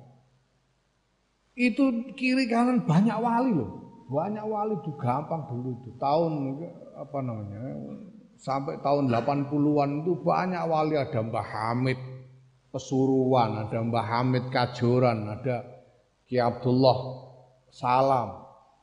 [1.55, 3.70] itu kiri kanan banyak wali loh.
[4.11, 5.90] Banyak wali itu gampang dulu itu.
[5.97, 6.32] Tahun
[6.99, 7.62] apa namanya?
[8.34, 11.99] Sampai tahun 80-an itu banyak wali ada Mbah Hamid
[12.74, 15.62] Pesuruan, ada Mbah Hamid Kajoran, ada
[16.26, 16.99] Ki Abdullah
[17.70, 18.34] Salam,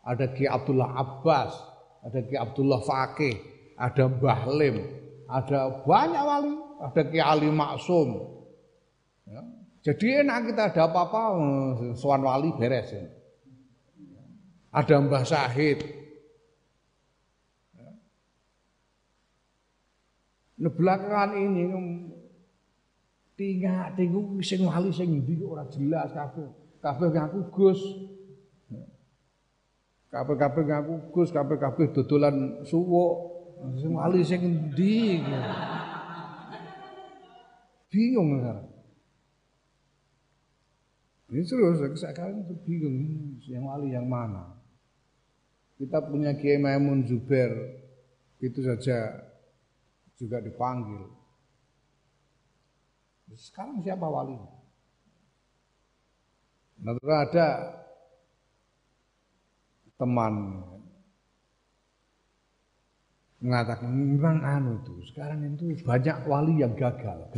[0.08, 1.52] ada Ki Abdullah Abbas,
[2.00, 3.36] ada Ki Abdullah Fakih,
[3.76, 4.80] ada Mbah Lim,
[5.28, 8.10] ada banyak wali, ada Ki Ali Maksum.
[9.28, 9.61] Ya.
[9.82, 13.02] Jadi enak kita ada apa-apa, eh, soan wali beres ya.
[14.72, 15.82] Ada Mbah Syahid.
[20.62, 21.66] Nah, belakangan ini
[23.34, 26.46] tinggal tinggu sing wali sing ndi ora jelas kabeh.
[26.78, 27.82] Kabeh ngaku Gus.
[30.14, 33.14] Kabeh-kabeh ngaku Gus, kabeh-kabeh dodolan suwuk.
[33.82, 35.26] Sing wali sing ndi.
[37.90, 38.71] Bingung sekarang.
[41.32, 43.00] Ini terus sekarang itu bingung
[43.48, 44.52] yang wali yang mana.
[45.80, 47.56] Kita punya Kiai Maimun Zubair
[48.44, 49.16] itu saja
[50.20, 51.08] juga dipanggil.
[53.32, 54.36] Sekarang siapa wali?
[56.84, 57.48] Nah, ada
[59.96, 60.34] teman
[63.40, 67.32] mengatakan memang anu itu sekarang itu banyak wali yang gagal.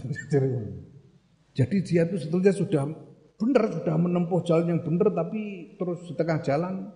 [1.58, 6.40] Jadi dia itu sebetulnya sudah benar sudah menempuh jalan yang benar tapi terus di tengah
[6.46, 6.90] jalan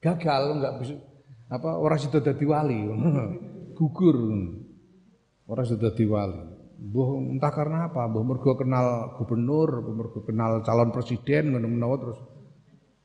[0.00, 0.96] gagal nggak bisa
[1.50, 2.80] apa orang sudah jadi wali
[3.76, 4.18] gugur
[5.50, 6.42] orang sudah jadi wali
[6.80, 12.16] Buh, entah karena apa, buh mergo kenal gubernur, buh kenal calon presiden, menawa terus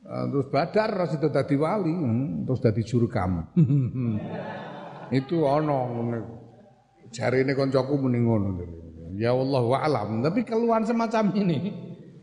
[0.08, 3.52] uh, terus badar ora sudah dadi wali, hmm, terus dadi jurkam.
[5.20, 5.92] Itu ono
[7.12, 8.50] ini koncoku ngono.
[9.20, 10.24] Ya Allah wa alam.
[10.24, 11.76] Tapi keluhan semacam ini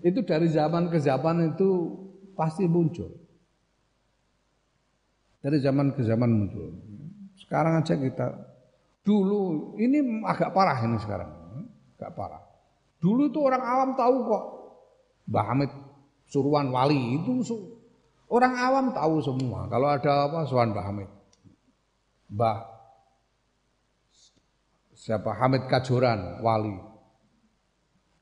[0.03, 1.71] itu dari zaman ke zaman itu
[2.35, 3.07] pasti muncul.
[5.43, 6.75] Dari zaman ke zaman muncul.
[7.39, 8.35] Sekarang aja kita
[9.03, 11.31] dulu ini agak parah ini sekarang,
[11.99, 12.43] agak parah.
[13.03, 14.45] Dulu itu orang awam tahu kok
[15.27, 15.71] Mbah Hamid
[16.31, 17.43] Suruhan Wali itu
[18.31, 19.67] orang awam tahu semua.
[19.71, 21.11] Kalau ada apa Suruhan Mbah Hamid.
[22.31, 22.59] Mbah
[24.95, 26.91] siapa Hamid Kajoran Wali.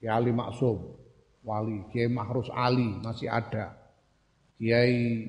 [0.00, 0.99] Kiai Maksum
[1.44, 3.76] wali, Kiai Mahrus Ali masih ada.
[4.60, 5.28] Kiai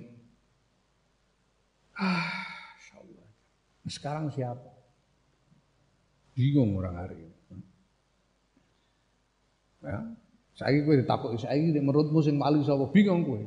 [1.95, 2.43] ah,
[2.99, 3.27] Allah.
[3.87, 4.71] Sekarang siapa?
[6.35, 7.35] Bingung orang hari ini.
[9.81, 9.97] Ya,
[10.53, 13.41] saya kowe ditakoki saiki menurutmu sing wali sapa bingung kowe.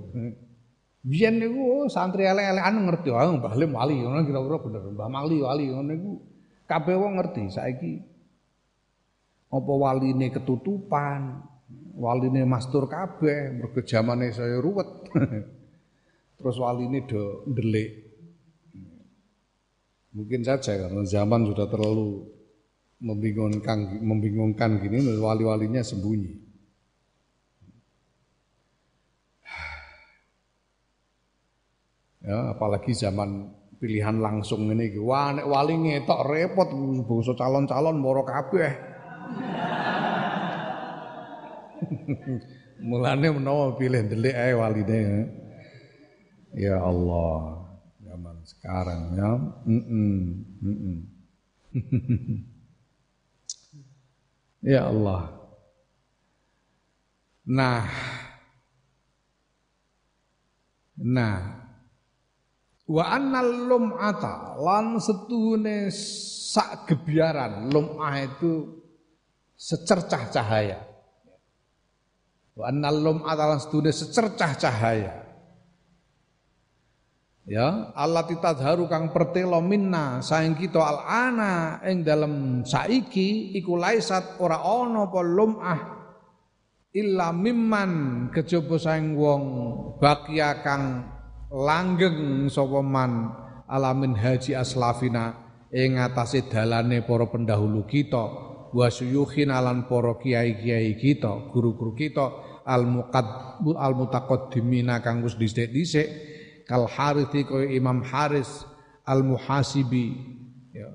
[1.05, 5.37] Biyen niku oh, santri elek-elekan ngerti, ah Mbah Lim wali ngono kira-kira bener, Mbah Mali
[5.45, 6.13] wali ngono niku
[6.65, 7.93] kabeh wong ngerti saiki
[9.53, 11.45] apa waline ketutupan,
[11.95, 14.89] waline mastur kabeh mergo jamane saya ruwet.
[16.39, 17.91] Terus waline do ndelik.
[20.15, 22.23] Mungkin saja karena zaman sudah terlalu
[23.03, 26.33] membingungkan membingungkan gini wali-walinya sembunyi.
[32.25, 36.73] Ya, apalagi zaman pilihan langsung ini wah nek wali ngetok repot
[37.05, 38.73] bangsa calon-calon moro kabeh.
[42.89, 45.31] Mulane menawa pilih delik ae waline.
[46.55, 47.67] Ya Allah,
[48.03, 49.31] zaman sekarang ya.
[49.67, 50.15] Mm -mm,
[50.63, 50.97] mm -mm.
[54.75, 55.23] ya Allah.
[57.45, 57.85] Nah,
[60.97, 61.39] nah,
[62.89, 68.81] wa annal lum'ata lan setune sak gebiaran lum'ah itu
[69.59, 70.94] secercah cahaya.
[72.55, 75.27] Wa annal lum'ata sedune secercah cahaya.
[77.45, 84.41] Ya, Allah titadharu kang pertelo minna saing kita al ana ing dalem saiki iku laisat
[84.41, 85.81] ora ana apa lum'ah
[86.97, 87.93] illa mimman
[88.33, 89.45] kejaba saing wong
[90.01, 91.05] bakia kang
[91.53, 92.81] langgeng sapa
[93.69, 95.37] alamin haji aslafina
[95.69, 102.27] ing atase dalane para pendahulu kita wa suyukhin alan para kiai-kiai kita guru-guru kita
[102.67, 103.27] al muqad
[103.79, 106.11] al mutaqaddimina kang wis dhisik-dhisik
[106.67, 108.67] kal Harithi kaya Imam Haris
[109.05, 110.17] Al Muhasibi
[110.73, 110.91] ya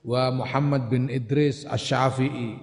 [0.00, 2.56] wa Muhammad bin Idris Asy-Syafi'i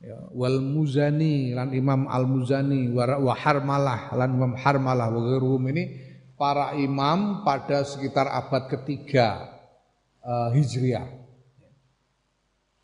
[0.00, 6.78] ya wal Muzani lan Imam Al Muzani wa Harmalah lan Imam Harmalah wa ini para
[6.78, 9.58] imam pada sekitar abad ketiga
[10.22, 11.27] uh, Hijriah.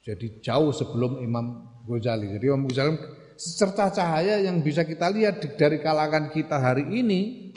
[0.04, 2.36] Jadi jauh sebelum Imam Ghazali.
[2.36, 3.00] Jadi Imam Ghazali
[3.40, 7.50] serta cahaya yang bisa kita lihat dari kalangan kita hari ini,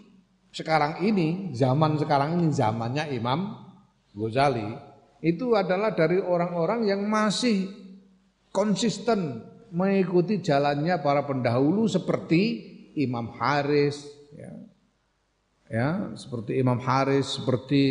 [0.56, 3.52] sekarang ini, zaman sekarang ini, zamannya Imam
[4.16, 4.64] Ghazali,
[5.22, 7.68] itu adalah dari orang-orang yang masih
[8.56, 9.44] konsisten
[9.76, 12.64] mengikuti jalannya para pendahulu seperti
[12.98, 14.52] Imam Haris, ya,
[15.70, 17.82] ya seperti Imam Haris, seperti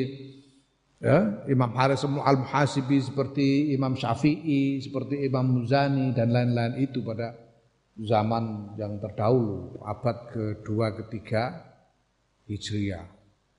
[1.00, 7.36] ya, Imam Haris al-Muhasibi, seperti Imam Syafi'i, seperti Imam Muzani dan lain-lain itu pada
[7.96, 11.64] zaman yang terdahulu, abad kedua ketiga
[12.46, 13.08] Hijriah.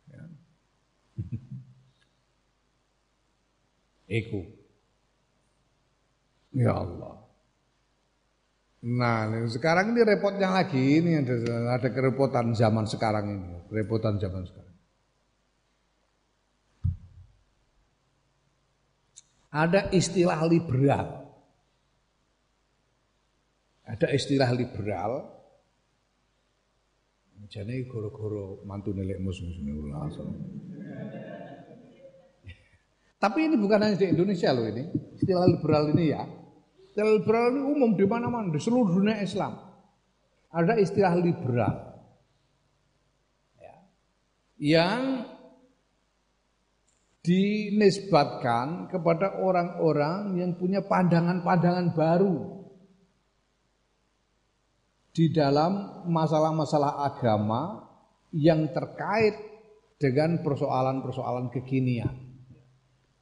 [0.10, 0.24] Ya.
[6.56, 7.28] Ya Allah.
[8.88, 11.36] Nah, sekarang ini repotnya lagi ini ada,
[11.76, 14.67] ada kerepotan zaman sekarang ini, kerepotan zaman sekarang.
[19.52, 21.28] Ada istilah liberal.
[23.88, 25.12] Ada istilah liberal.
[27.48, 30.36] Jadi goro-goro mantu nelik musuh-musuh langsung.
[33.18, 34.84] Tapi ini bukan hanya di Indonesia loh ini.
[35.16, 36.28] Istilah liberal ini ya.
[36.92, 39.58] Istilah liberal ini umum di mana-mana di seluruh dunia Islam.
[40.52, 41.76] Ada istilah liberal.
[43.58, 43.76] Ya.
[44.60, 45.02] Yang
[47.26, 52.58] dinisbatkan kepada orang-orang yang punya pandangan-pandangan baru
[55.12, 57.84] di dalam masalah-masalah agama
[58.34, 59.34] yang terkait
[59.98, 62.28] dengan persoalan-persoalan kekinian.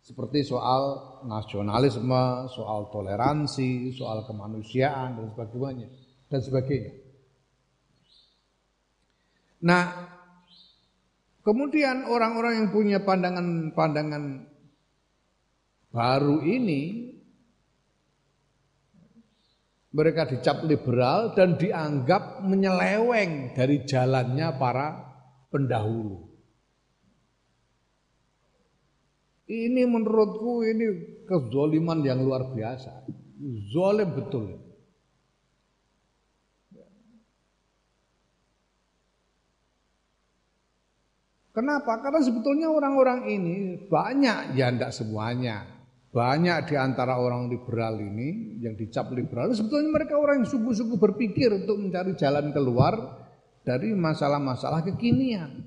[0.06, 5.88] Seperti soal nasionalisme, soal toleransi, soal kemanusiaan dan sebagainya
[6.30, 6.94] dan sebagainya.
[9.66, 9.84] Nah,
[11.46, 14.50] kemudian orang-orang yang punya pandangan-pandangan
[15.94, 17.14] baru ini
[19.96, 24.88] mereka dicap liberal dan dianggap menyeleweng dari jalannya para
[25.48, 26.36] pendahulu.
[29.48, 30.86] Ini menurutku ini
[31.24, 33.08] kezoliman yang luar biasa.
[33.72, 34.65] Zolim betul.
[41.56, 42.04] Kenapa?
[42.04, 45.64] Karena sebetulnya orang-orang ini banyak, ya tidak semuanya.
[46.12, 51.56] Banyak di antara orang liberal ini yang dicap liberal, sebetulnya mereka orang yang sungguh-sungguh berpikir
[51.56, 53.24] untuk mencari jalan keluar
[53.64, 55.64] dari masalah-masalah kekinian.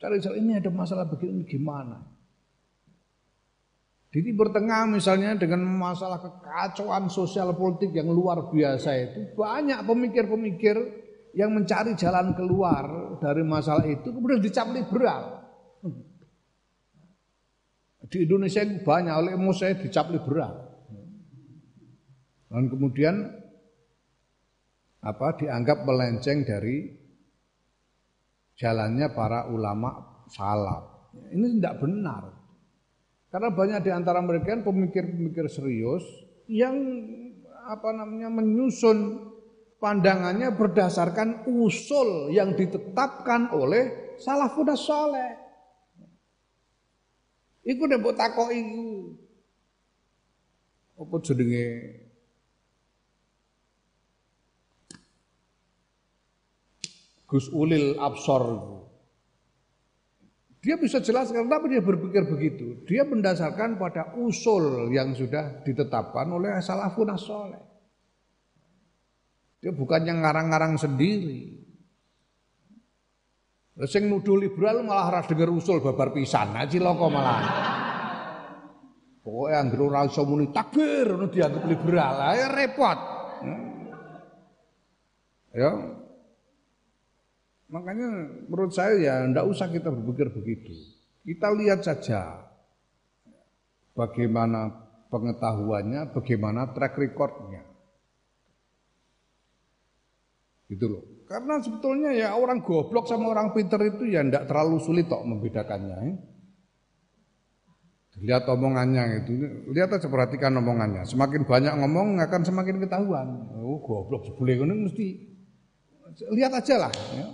[0.00, 2.00] Cari ini ada masalah begini gimana?
[4.08, 11.03] Di Timur Tengah misalnya dengan masalah kekacauan sosial politik yang luar biasa itu banyak pemikir-pemikir
[11.34, 15.42] yang mencari jalan keluar dari masalah itu kemudian dicap liberal.
[18.06, 20.54] Di Indonesia itu banyak oleh saya dicap liberal.
[22.46, 23.26] Dan kemudian
[25.02, 26.94] apa dianggap melenceng dari
[28.54, 31.10] jalannya para ulama salaf.
[31.34, 32.22] Ini tidak benar.
[33.34, 36.06] Karena banyak di antara mereka pemikir-pemikir serius
[36.46, 36.78] yang
[37.66, 39.32] apa namanya menyusun
[39.84, 45.36] pandangannya berdasarkan usul yang ditetapkan oleh salafun saleh.
[47.68, 48.88] Iku nek takoki iku.
[51.04, 51.68] Apa jenenge
[57.28, 58.44] Gus Ulil Absor
[60.64, 62.80] dia bisa jelaskan kenapa dia berpikir begitu.
[62.88, 67.73] Dia mendasarkan pada usul yang sudah ditetapkan oleh salafun soleh.
[69.64, 71.64] Dia bukan yang ngarang-ngarang sendiri.
[73.88, 77.40] Sing nuduh liberal malah ras denger usul babar pisan, nah cilaka malah.
[79.24, 82.98] Pokoknya anggere ora iso muni takbir ngono dianggap liberal, ya repot.
[83.40, 83.72] Hmm.
[85.56, 85.70] Ya,
[87.74, 88.06] Makanya
[88.46, 90.70] menurut saya ya tidak usah kita berpikir begitu.
[91.26, 92.46] Kita lihat saja
[93.98, 94.70] bagaimana
[95.10, 97.73] pengetahuannya, bagaimana track recordnya.
[100.68, 101.02] Gitu loh.
[101.24, 105.96] Karena sebetulnya ya orang goblok sama orang pinter itu ya tidak terlalu sulit kok membedakannya.
[106.04, 106.14] Ya.
[108.14, 109.32] Lihat omongannya itu,
[109.74, 111.02] lihat aja perhatikan omongannya.
[111.02, 113.50] Semakin banyak ngomong akan semakin ketahuan.
[113.58, 115.06] Oh goblok sebelum ini mesti
[116.30, 116.92] lihat aja lah.
[117.18, 117.26] Ya.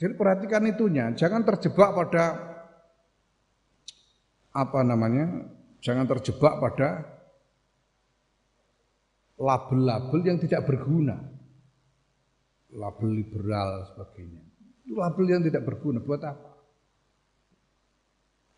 [0.00, 2.24] Jadi perhatikan itunya, jangan terjebak pada
[4.50, 5.46] apa namanya?
[5.84, 6.88] Jangan terjebak pada
[9.36, 11.31] label-label yang tidak berguna.
[12.72, 14.42] Label liberal sebagainya.
[14.82, 16.50] Itu label yang tidak berguna buat apa?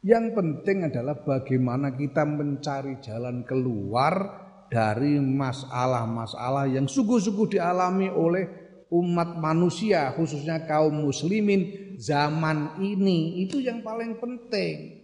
[0.05, 8.45] Yang penting adalah bagaimana kita mencari jalan keluar dari masalah-masalah yang sungguh-sungguh dialami oleh
[8.93, 15.03] umat manusia khususnya kaum muslimin zaman ini itu yang paling penting.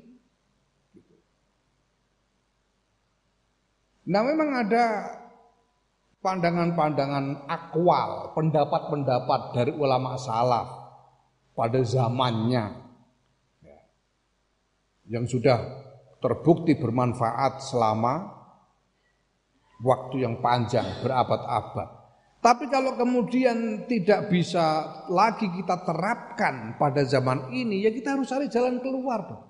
[4.10, 4.84] Nah memang ada
[6.20, 10.68] pandangan-pandangan akwal, pendapat-pendapat dari ulama salaf
[11.56, 12.64] pada zamannya
[13.64, 13.80] ya,
[15.08, 15.58] yang sudah
[16.20, 18.36] terbukti bermanfaat selama
[19.80, 22.00] waktu yang panjang, berabad-abad.
[22.40, 28.48] Tapi kalau kemudian tidak bisa lagi kita terapkan pada zaman ini, ya kita harus cari
[28.48, 29.49] jalan keluar dong.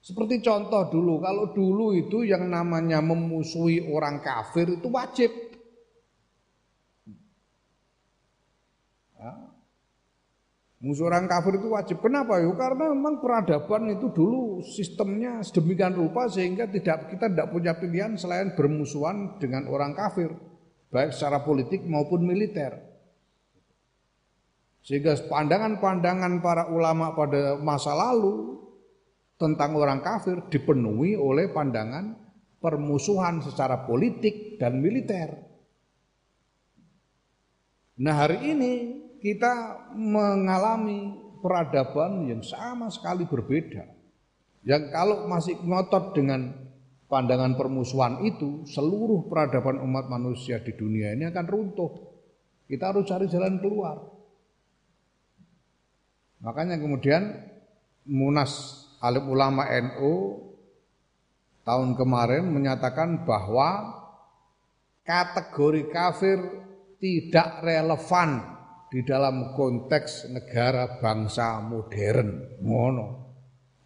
[0.00, 5.28] Seperti contoh dulu, kalau dulu itu yang namanya memusuhi orang kafir itu wajib.
[9.20, 9.32] Ya.
[10.80, 12.00] Musuh orang kafir itu wajib.
[12.00, 12.40] Kenapa?
[12.40, 18.16] Ya, karena memang peradaban itu dulu sistemnya sedemikian rupa sehingga tidak kita tidak punya pilihan
[18.16, 20.32] selain bermusuhan dengan orang kafir,
[20.88, 22.72] baik secara politik maupun militer.
[24.80, 28.59] Sehingga pandangan-pandangan para ulama pada masa lalu
[29.40, 32.12] tentang orang kafir dipenuhi oleh pandangan
[32.60, 35.32] permusuhan secara politik dan militer.
[38.04, 38.72] Nah hari ini
[39.24, 43.88] kita mengalami peradaban yang sama sekali berbeda.
[44.60, 46.52] Yang kalau masih ngotot dengan
[47.08, 51.92] pandangan permusuhan itu, seluruh peradaban umat manusia di dunia ini akan runtuh.
[52.68, 54.04] Kita harus cari jalan keluar.
[56.44, 57.48] Makanya kemudian
[58.08, 60.44] Munas alim ulama NU
[61.64, 63.96] tahun kemarin menyatakan bahwa
[65.04, 66.38] kategori kafir
[67.00, 68.44] tidak relevan
[68.92, 72.60] di dalam konteks negara bangsa modern.
[72.60, 73.08] Mono.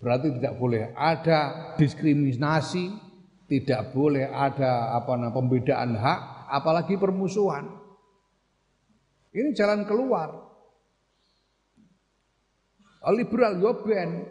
[0.03, 2.93] Berarti tidak boleh ada diskriminasi,
[3.49, 7.69] tidak boleh ada apa namanya pembedaan hak, apalagi permusuhan.
[9.33, 10.45] Ini jalan keluar.
[13.05, 14.25] Liberal yo ben,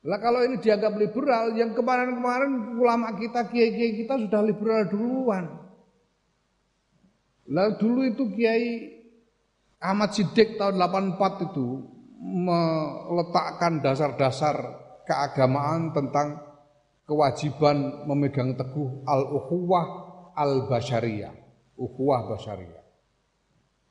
[0.00, 5.44] lah kalau ini dianggap liberal, yang kemarin-kemarin ulama kita, kiai-kiai kita sudah liberal duluan.
[7.50, 8.96] Lah dulu itu Kiai
[9.82, 11.82] Ahmad Siddiq tahun 84 itu
[12.20, 14.56] meletakkan dasar-dasar
[15.04, 16.38] keagamaan tentang
[17.08, 19.84] kewajiban memegang teguh al-ukhuwah
[20.38, 21.34] al-basyariyah,
[21.74, 22.84] ukhuwah basyariyah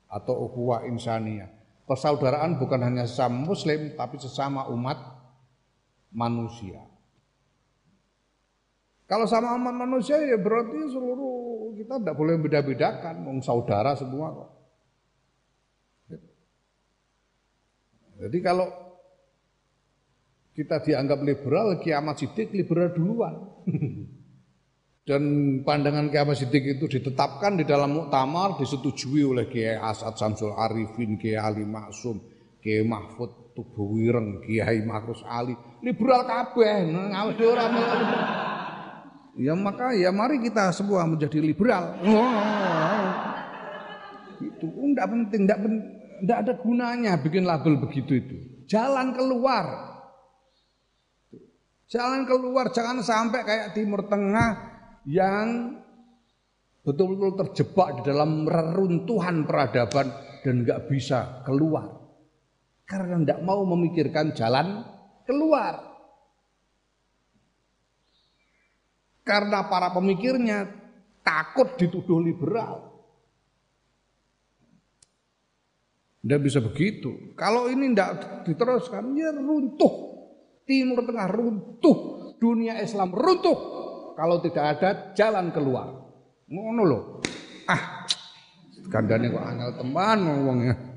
[0.10, 1.52] atau ukhuwah insaniyah.
[1.84, 5.19] Persaudaraan bukan hanya sesama muslim tapi sesama umat
[6.14, 6.82] manusia.
[9.10, 14.50] Kalau sama aman manusia ya berarti seluruh kita tidak boleh beda-bedakan, mau saudara semua kok.
[18.20, 18.68] Jadi kalau
[20.54, 23.34] kita dianggap liberal, kiamat sidik liberal duluan.
[25.10, 25.24] Dan
[25.66, 31.40] pandangan kiamat sidik itu ditetapkan di dalam muktamar, disetujui oleh Kiai Asad Samsul Arifin, Kiai
[31.40, 32.22] Ali Maksum,
[32.62, 35.52] Kiai Mahfud Tubuh Wireng, Kiai Makrus Ali,
[35.84, 37.68] liberal kabeh, ngawede ora
[39.36, 42.00] Ya maka ya mari kita semua menjadi liberal.
[44.40, 45.60] Itu enggak penting, enggak,
[46.24, 48.36] enggak ada gunanya bikin label begitu itu.
[48.72, 49.92] Jalan keluar.
[51.92, 54.50] Jalan keluar, jangan sampai kayak Timur Tengah
[55.04, 55.76] yang
[56.88, 60.16] betul-betul terjebak di dalam reruntuhan peradaban
[60.48, 61.99] dan nggak bisa keluar
[62.90, 64.82] karena tidak mau memikirkan jalan
[65.30, 65.86] keluar.
[69.22, 70.66] Karena para pemikirnya
[71.22, 72.90] takut dituduh liberal.
[76.26, 77.38] Tidak bisa begitu.
[77.38, 80.18] Kalau ini tidak diteruskan, ya runtuh.
[80.66, 81.98] Timur Tengah runtuh.
[82.42, 83.58] Dunia Islam runtuh.
[84.18, 85.94] Kalau tidak ada jalan keluar.
[86.50, 87.04] Ngono loh.
[87.70, 88.10] Ah,
[88.90, 90.89] kandane kok angel teman ngomongnya.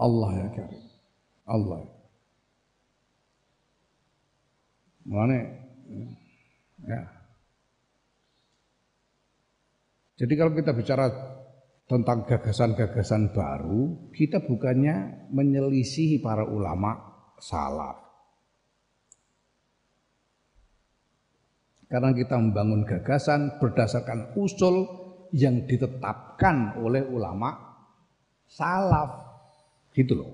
[0.00, 0.84] Allah ya karim.
[1.44, 1.80] Allah.
[5.04, 5.36] Mana?
[6.88, 7.02] Ya.
[10.16, 11.08] Jadi kalau kita bicara
[11.84, 16.96] tentang gagasan-gagasan baru, kita bukannya menyelisihi para ulama
[17.40, 18.00] salaf.
[21.90, 24.86] Karena kita membangun gagasan berdasarkan usul
[25.34, 27.50] yang ditetapkan oleh ulama
[28.46, 29.29] salaf
[29.94, 30.32] gitu loh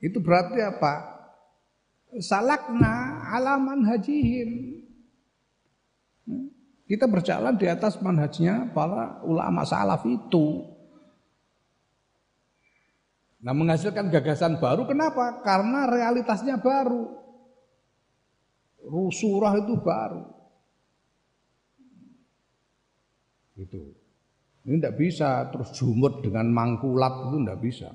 [0.00, 1.20] itu berarti apa
[2.18, 4.82] salakna alaman hajihim
[6.90, 10.66] kita berjalan di atas manhajnya para ulama salaf itu
[13.40, 15.40] Nah menghasilkan gagasan baru kenapa?
[15.40, 17.08] Karena realitasnya baru.
[18.84, 20.24] Rusurah itu baru.
[23.56, 23.96] Itu.
[24.68, 27.88] Ini tidak bisa terus jumut dengan mangkulat itu tidak bisa.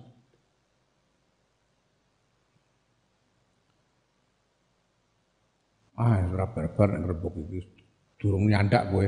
[5.95, 7.63] Ah, berapa-berapa yang rebok itu
[8.19, 9.07] durung nyandak gue.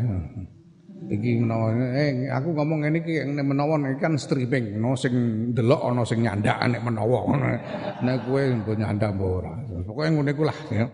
[0.97, 3.13] Iki menawa eh aku ngomong ini iki
[3.43, 5.13] menawa iki kan streaming, no sing
[5.51, 7.27] delok ana sing nyandak nek menawa.
[8.07, 9.53] Nek kowe mbok nyandak mbok ora.
[9.83, 10.85] Pokoke ngene iku lah ya.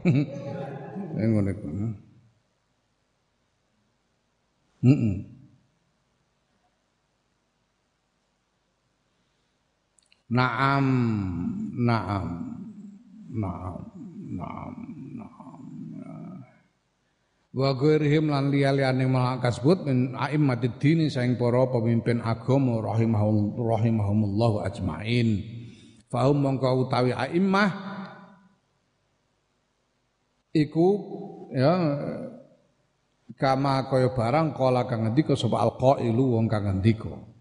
[1.13, 1.67] Ngene iku.
[4.83, 5.15] Heeh.
[10.33, 10.85] Naam,
[11.77, 12.27] naam,
[13.29, 13.77] naam,
[14.33, 14.92] naam
[17.53, 24.65] wa ghairihim lan liya-liyane malak kasebut min aimmatid dini saing para pemimpin agama rahimahum rahimahumullah
[24.65, 25.45] ajmain.
[26.09, 27.69] Fahum mongko utawi aimmah
[30.53, 30.87] iku
[31.49, 31.73] ya
[33.37, 37.32] kama kaya barang kala kang ngendika sapa alqailu wong kang ngendika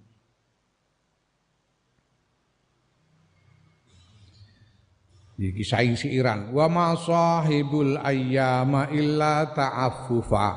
[5.43, 6.55] Iki saing siiran.
[6.55, 10.49] Wa ma sahibul ayyama illa ta'affufa.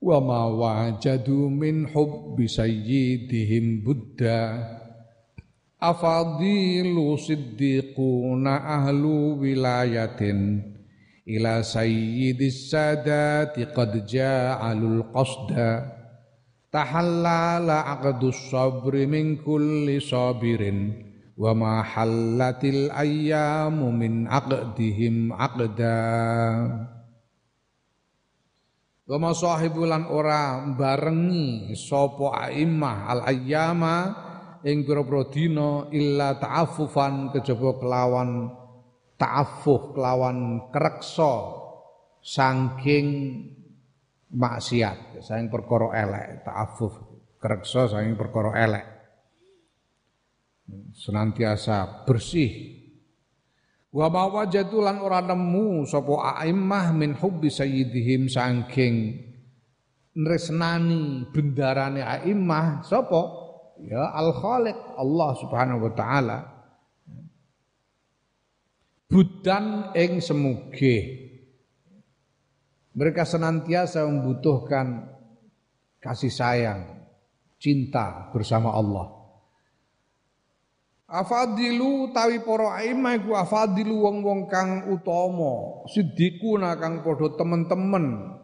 [0.00, 4.64] Wa ma wajadu min hubbi sayyidihim buddha.
[5.76, 10.64] Afadilu siddiquna ahlu wilayatin
[11.28, 15.84] ila sayyidis sadati qad ja'alul qasda
[16.72, 21.05] tahallala aqdus sabri min kulli sabirin
[21.36, 26.00] wa ma hallatil ayyamu min aqdihim aqda.
[29.06, 33.96] Wa ma sahibulan ora barengi sapa aimmah al ayyama
[34.66, 38.50] ing pira-pira dina illa ta'affufan kejaba kelawan
[39.14, 41.54] ta'affuf kelawan kreksa
[42.18, 43.06] saking
[44.34, 46.98] maksiat saking perkara elek ta'affuf
[47.38, 48.95] kreksa saking perkara elek
[50.94, 52.74] senantiasa bersih.
[53.96, 59.24] Wa ma wajadu lan ora nemu sapa aimmah min hubbi sayyidihim saking
[60.12, 63.46] nresnani bendarane aimmah sapa?
[63.80, 66.38] Ya al khaliq Allah Subhanahu wa taala.
[69.06, 70.96] Budan ing semuge
[72.96, 75.14] mereka senantiasa membutuhkan
[76.02, 77.06] kasih sayang
[77.60, 79.15] cinta bersama Allah
[81.06, 88.34] Afadilu tawi para aimah iku afadilu wong-wong kang utama, siddiquna kang padha temen-temen.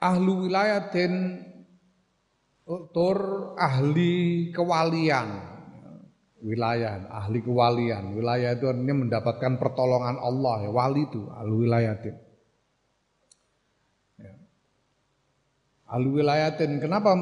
[0.00, 1.44] Ahlu wilayatin
[2.96, 3.18] tur
[3.60, 5.28] ahli kewalian.
[6.40, 8.16] Wilayah, ahli kewalian.
[8.16, 12.16] Wilayah itu artinya mendapatkan pertolongan Allah ya, wali itu ahli wilayatin.
[14.16, 14.32] Ya.
[15.92, 17.12] Ahli wilayatin kenapa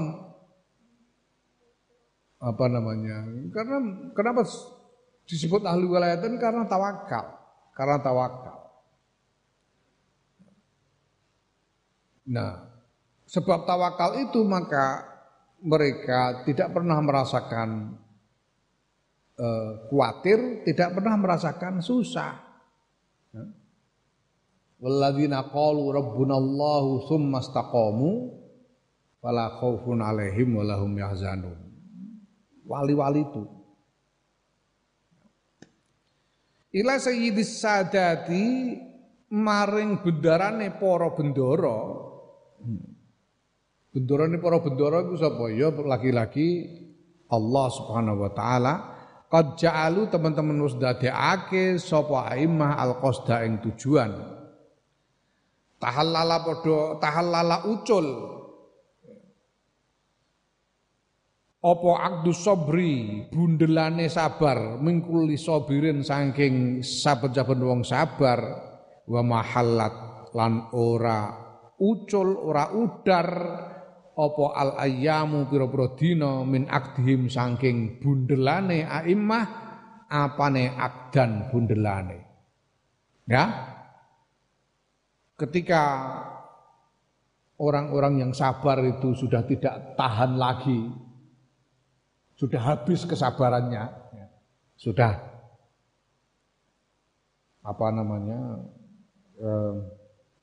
[2.45, 3.24] apa namanya?
[3.49, 3.76] Karena
[4.12, 4.45] kenapa
[5.24, 7.40] disebut ahli wilayatan karena tawakal,
[7.72, 8.59] karena tawakal.
[12.28, 12.68] Nah,
[13.24, 15.09] sebab tawakal itu maka
[15.64, 17.97] mereka tidak pernah merasakan
[19.40, 22.45] uh, khawatir, tidak pernah merasakan susah.
[24.84, 28.36] Walladzina qalu rabbunallahu tsumma istaqamu
[29.24, 31.63] fala khaufun alaihim wa lahum yahzanun
[32.64, 33.44] wali-wali itu.
[36.74, 38.74] Ila sayyidis sadati
[39.30, 41.78] maring bendarane para bendara.
[43.94, 45.54] Bendarane para bendara iku sapa?
[45.54, 46.66] Ya lagi-lagi
[47.30, 48.74] Allah Subhanahu wa taala
[49.30, 54.10] qad ja'alu teman-teman wis dadekake sapa aimah al-qasda ing tujuan.
[55.78, 58.06] Tahallala padha tahallala ucul
[61.64, 68.40] apa akdu sobri bundelane sabar mingkuli sobirin saking saben-saben wong sabar
[69.08, 71.32] wa mahallat lan ora
[71.80, 73.28] ucul ora udar
[74.14, 79.64] apa al ayyamu pira-pira dina min akdihim saking bundelane aimmah
[80.14, 82.18] apane akdan bundelane.
[83.26, 83.72] Ya?
[85.34, 85.82] Ketika
[87.58, 90.78] orang-orang yang sabar itu sudah tidak tahan lagi,
[92.35, 94.26] sudah habis kesabarannya, ya,
[94.74, 95.12] sudah
[97.64, 98.61] apa namanya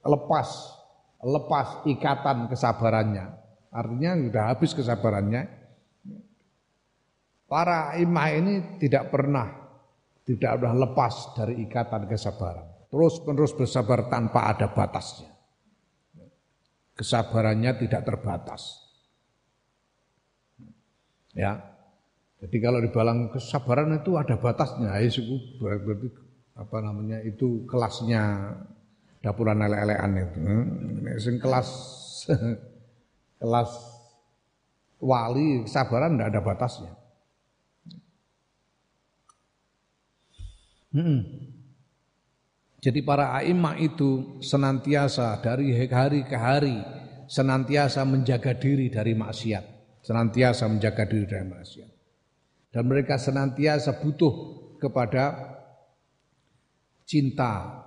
[0.02, 0.50] lepas
[1.22, 3.26] lepas ikatan kesabarannya,
[3.70, 5.44] artinya sudah habis kesabarannya.
[7.52, 9.44] Para imam ini tidak pernah
[10.24, 12.88] tidak sudah lepas dari ikatan kesabaran.
[12.88, 15.32] Terus menerus bersabar tanpa ada batasnya
[17.02, 18.78] kesabarannya tidak terbatas.
[21.34, 21.71] Ya.
[22.42, 26.10] Jadi kalau dibalang kesabaran itu ada batasnya, ya suku berarti
[26.58, 28.58] apa namanya itu kelasnya
[29.22, 30.40] dapuran lele-lelean itu.
[31.22, 31.70] Sing kelas
[33.42, 33.72] kelas
[34.98, 36.94] wali kesabaran tidak ada batasnya.
[40.92, 41.22] Hmm.
[42.82, 46.82] Jadi para a'immah itu senantiasa dari hari ke hari
[47.30, 49.66] senantiasa menjaga diri dari maksiat,
[50.02, 51.91] senantiasa menjaga diri dari maksiat.
[52.72, 54.34] Dan mereka senantiasa butuh
[54.80, 55.36] kepada
[57.04, 57.84] cinta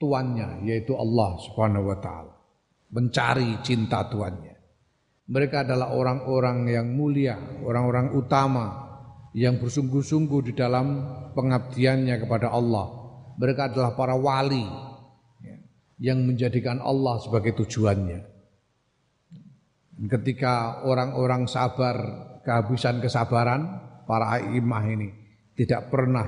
[0.00, 2.34] tuannya yaitu Allah Subhanahu wa taala.
[2.90, 4.56] Mencari cinta tuannya.
[5.30, 8.66] Mereka adalah orang-orang yang mulia, orang-orang utama
[9.36, 13.00] yang bersungguh-sungguh di dalam pengabdiannya kepada Allah
[13.40, 14.68] mereka adalah para wali
[15.40, 15.56] ya,
[16.12, 18.20] yang menjadikan Allah sebagai tujuannya.
[20.12, 21.96] Ketika orang-orang sabar
[22.44, 23.80] kehabisan kesabaran,
[24.10, 25.08] para imah ini
[25.54, 26.26] tidak pernah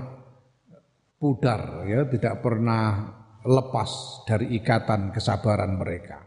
[1.18, 3.10] pudar, ya, tidak pernah
[3.42, 6.22] lepas dari ikatan kesabaran mereka.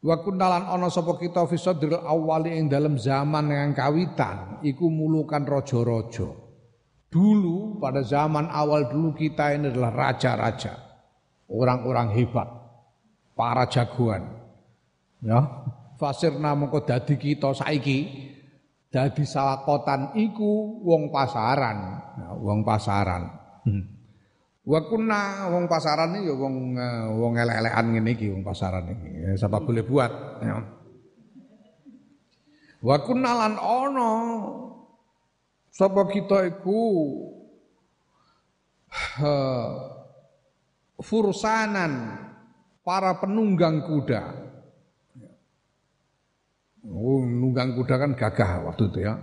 [0.00, 5.44] Wa kundalan ana sapa kita fi sadril awali ing dalam zaman yang kawitan iku mulukan
[5.44, 6.28] raja-raja.
[7.12, 10.72] Dulu pada zaman awal dulu kita ini adalah raja-raja,
[11.52, 12.48] orang-orang hebat,
[13.36, 14.24] para jagoan.
[15.20, 15.40] Ya,
[16.00, 18.33] fasirna mengko dadi kita saiki
[18.94, 23.26] dadi sawakotan iku wong pasaran, ya, wong pasaran.
[23.66, 23.84] Hmm.
[24.62, 29.08] Wa kunna wong pasaran iki ya wong eh, wong elek-elekan ngene iki wong pasaran iki.
[29.18, 30.12] Ya, siapa boleh buat
[30.46, 30.62] ya.
[32.86, 34.12] Wa kunna lan ono
[35.74, 36.78] Sapa kita iku
[41.02, 42.14] fursanan
[42.86, 44.43] para penunggang kuda.
[46.84, 49.16] Oh, nunggang kuda kan gagah waktu itu ya.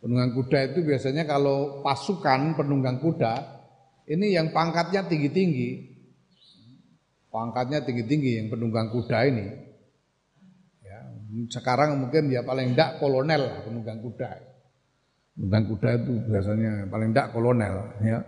[0.00, 3.40] Penunggang kuda itu biasanya kalau pasukan penunggang kuda
[4.08, 5.96] ini yang pangkatnya tinggi-tinggi.
[7.28, 9.46] Pangkatnya tinggi-tinggi yang penunggang kuda ini.
[10.84, 10.98] Ya,
[11.52, 14.30] sekarang mungkin ya paling enggak kolonel penunggang kuda.
[15.34, 17.74] Tentang kuda itu biasanya paling tidak kolonel
[18.06, 18.22] ya.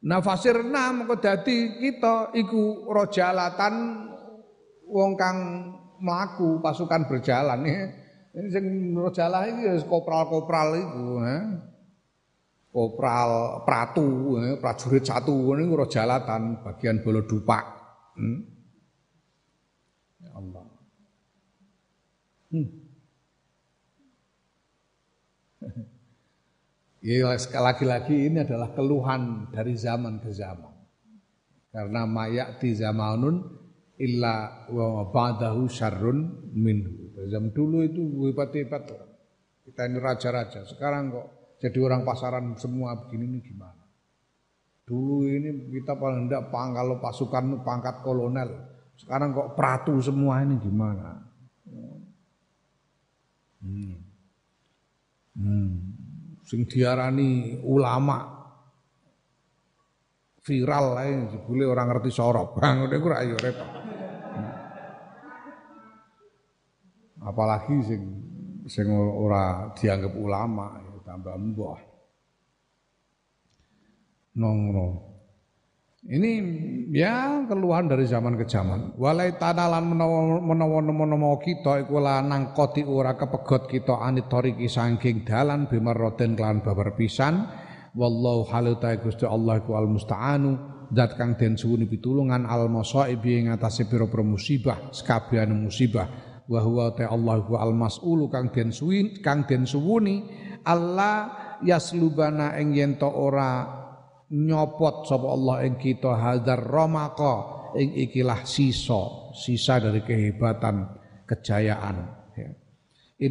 [0.00, 3.74] Nah fasirna mengko dadi kita iku rojalatan
[4.84, 5.38] wong kang
[6.00, 7.99] mlaku pasukan berjalan ya.
[8.30, 11.38] Ini sing rojalah iki ya kopral-kopral itu ya.
[12.70, 17.64] Kopral pratu prajurit satu ini rojalatan bagian bolo dupak.
[18.14, 18.38] Hmm?
[20.22, 20.66] Ya Allah.
[22.54, 22.68] Hmm.
[27.00, 30.68] Ya, lagi-lagi ini adalah keluhan dari zaman ke zaman.
[31.72, 33.40] Karena mayati zamanun
[33.96, 36.99] illa wa ba'dahu syarrun minhu.
[37.28, 38.00] Zaman dulu itu
[38.30, 38.88] hebat-hebat
[39.66, 40.64] Kita ini raja-raja.
[40.64, 41.26] Sekarang kok
[41.60, 43.84] jadi orang pasaran semua begini ini gimana?
[44.88, 48.50] Dulu ini kita paling tidak pang kalau pasukan pangkat kolonel.
[48.96, 51.20] Sekarang kok pratu semua ini gimana?
[53.60, 53.98] Hmm.
[55.36, 56.00] Hmm
[56.50, 58.26] sing diarani ulama
[60.42, 62.58] viral ae jebule orang ngerti sorop.
[62.58, 63.70] Bang ngene iku ra yo repot.
[67.20, 68.02] Apalagi sing
[68.64, 71.80] sing ora dianggap ulama ya tambah mbah.
[74.40, 75.10] Nongro.
[76.00, 76.30] Ini
[76.96, 78.96] ya keluhan dari zaman ke zaman.
[78.96, 85.68] Walai tanalan menawa menawa kita iku lanang koti ora kepegot kita anit toriki saking dalan
[85.68, 87.44] bimarroten kelan babar pisan.
[87.92, 90.50] Wallahu halu ta Gusti Allah iku al musta'anu
[90.94, 96.29] zat kang den suwuni pitulungan al masaibi ing atase pira-pira musibah sekabehane musibah.
[96.50, 98.74] Wa huwa ta Allah iku al mas'ulu kang den
[99.22, 100.26] kang den suwuni.
[100.66, 101.30] Allah
[101.62, 103.70] yaslubana ing yen ora
[104.34, 110.90] nyopot sapa Allah ing kita hadar ramaka ing ikilah sisa sisa dari kehebatan
[111.30, 112.18] kejayaan.
[112.34, 112.50] Ya.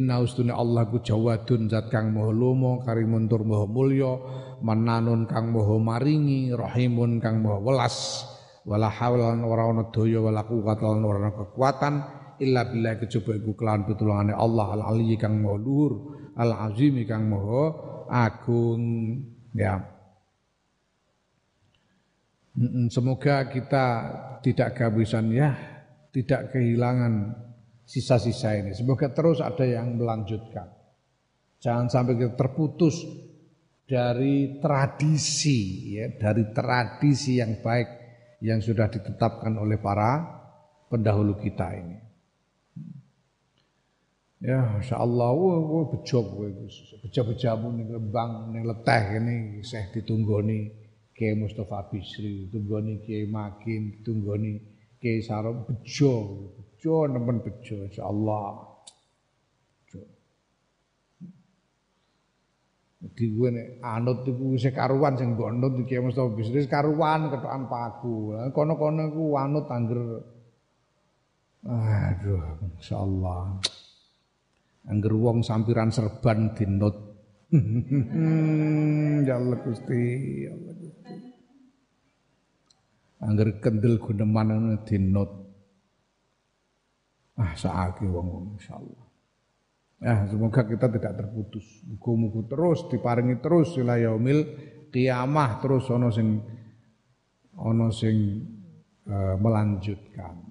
[0.00, 4.16] Inna ustune Allah ku jawadun zat kang maha lomo karimun tur maha mulya
[4.64, 8.24] mananun kang maha maringi rahimun kang maha welas.
[8.64, 11.94] Wala haula ora ana daya wala quwata ora ana kekuatan
[12.40, 15.92] illa billah kejaba iku kelawan pitulungane Allah al aliyyi kang maha luhur
[16.34, 17.62] al azim kang maha
[18.08, 18.84] agung
[19.54, 20.00] ya
[22.90, 23.86] Semoga kita
[24.42, 25.54] tidak kehabisan ya,
[26.10, 27.32] tidak kehilangan
[27.86, 28.74] sisa-sisa ini.
[28.74, 30.66] Semoga terus ada yang melanjutkan.
[31.62, 33.06] Jangan sampai kita terputus
[33.86, 37.88] dari tradisi ya, dari tradisi yang baik
[38.42, 40.42] yang sudah ditetapkan oleh para
[40.90, 42.09] pendahulu kita ini.
[44.40, 46.48] Ya, Masya Allah, wah, wah bejo kowe
[47.04, 50.72] bejo-bejamu ning lembang ning leteh ini saya ditunggoni
[51.12, 54.56] Kiai Mustafa Bisri, tunggoni Kiai Makin, tunggoni
[54.96, 56.12] Kiai Sarom bejo,
[56.56, 58.48] bejo nemen bejo insyaallah.
[63.00, 67.68] Jadi gue nek anut iku wis karuan sing mbok anut Kiai Mustafa Bisri karuan ketokan
[67.68, 68.40] paku.
[68.56, 70.24] Kono-kono iku anut angger
[71.60, 72.40] Aduh,
[72.80, 73.60] insyaallah.
[74.88, 76.96] Angger wong sampiran serban dinut.
[79.26, 80.02] ya Allah Gusti,
[80.46, 81.14] ya Allah Gusti.
[83.20, 85.30] Angger kendel guneman dinut.
[87.36, 89.10] Ah saaki wong insyaallah.
[90.00, 91.84] Ya, semoga kita tidak terputus.
[91.84, 94.48] Muga-muga terus diparingi terus ila yaumil
[94.88, 96.40] kiamah terus ana sing
[97.52, 98.40] ana sing
[99.04, 100.49] uh, melanjutkan.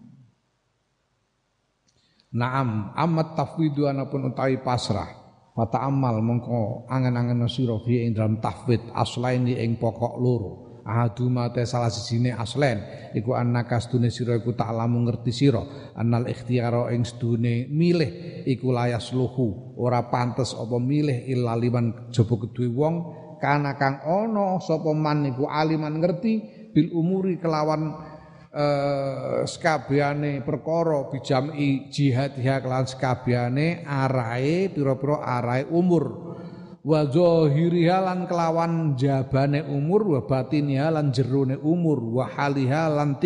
[2.30, 5.18] Naam amat tafwidu anapun utawi pasrah.
[5.58, 10.54] Fata amal mongko angen-angen sira fi ing dalam tafwid aslain ing pokok loro.
[10.86, 12.82] Ahaduma te salah sijine aslen
[13.14, 15.62] iku annaka sedune sira iku ta'lamu ngerti sira
[15.94, 22.42] annal ikhtiyara ing sedune milih iku layas luhu ora pantes apa milih illa liman jaba
[22.42, 22.96] kedue wong
[23.38, 26.34] kana kang ana sapa man iku aliman ngerti
[26.74, 28.09] bil umuri kelawan
[28.50, 36.38] eh sekabehane perkara bijami jihad ya kelan sekabehane arahe pira-pira arahe umur.
[36.80, 41.12] Wa zahiriha lan kelawan jabane umur wa batiniha lan
[41.60, 43.20] umur wa haliha lan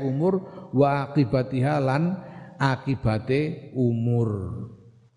[0.00, 0.34] umur
[0.72, 1.10] wa
[1.82, 2.02] lan
[2.56, 4.28] akibate umur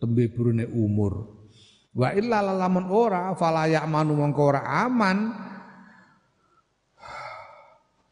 [0.01, 1.37] tembe burune umur.
[1.93, 5.17] Wa illa lamun ora fala ya'manu mongko ora aman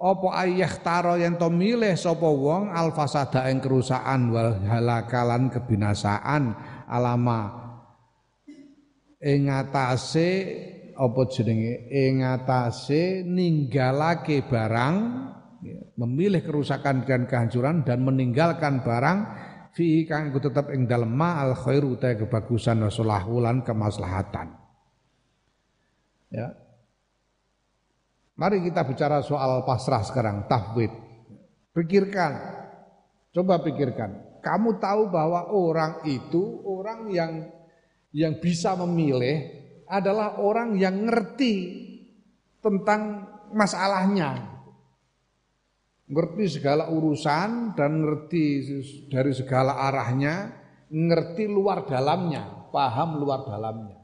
[0.01, 6.57] apa ayah taro yang to milih sapa wong alfasada ing kerusakan wal halakalan kebinasaan?
[6.89, 7.61] Alama.
[9.21, 10.29] Ing atase
[10.97, 11.85] apa jenenge?
[11.93, 14.95] Ing atase ninggalake barang
[16.01, 19.17] memilih kerusakan dan kehancuran dan meninggalkan barang
[19.77, 24.57] fi kang tetap ing dalem ma al khairu ta kebagusan wa sulahulan kemaslahatan.
[26.33, 26.60] Ya
[28.41, 30.89] Mari kita bicara soal pasrah sekarang, tahwid.
[31.77, 32.41] Pikirkan,
[33.29, 34.41] coba pikirkan.
[34.41, 37.31] Kamu tahu bahwa orang itu orang yang
[38.09, 39.45] yang bisa memilih
[39.85, 41.53] adalah orang yang ngerti
[42.65, 44.41] tentang masalahnya.
[46.09, 48.45] Ngerti segala urusan dan ngerti
[49.13, 50.49] dari segala arahnya,
[50.89, 54.00] ngerti luar dalamnya, paham luar dalamnya.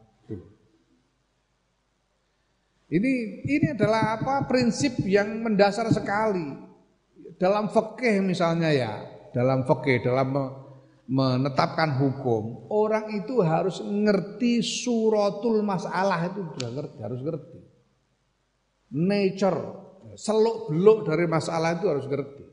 [2.87, 6.55] Ini ini adalah apa prinsip yang mendasar sekali
[7.35, 8.93] dalam fikih misalnya ya,
[9.35, 10.31] dalam fikih dalam
[11.07, 17.59] menetapkan hukum, orang itu harus ngerti suratul masalah itu ngerti, harus ngerti.
[18.95, 19.59] Nature,
[20.15, 22.43] seluk beluk dari masalah itu harus ngerti.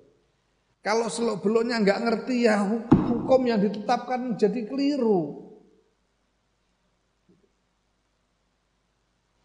[0.83, 5.47] Kalau seluk beluknya nggak ngerti ya hukum yang ditetapkan jadi keliru.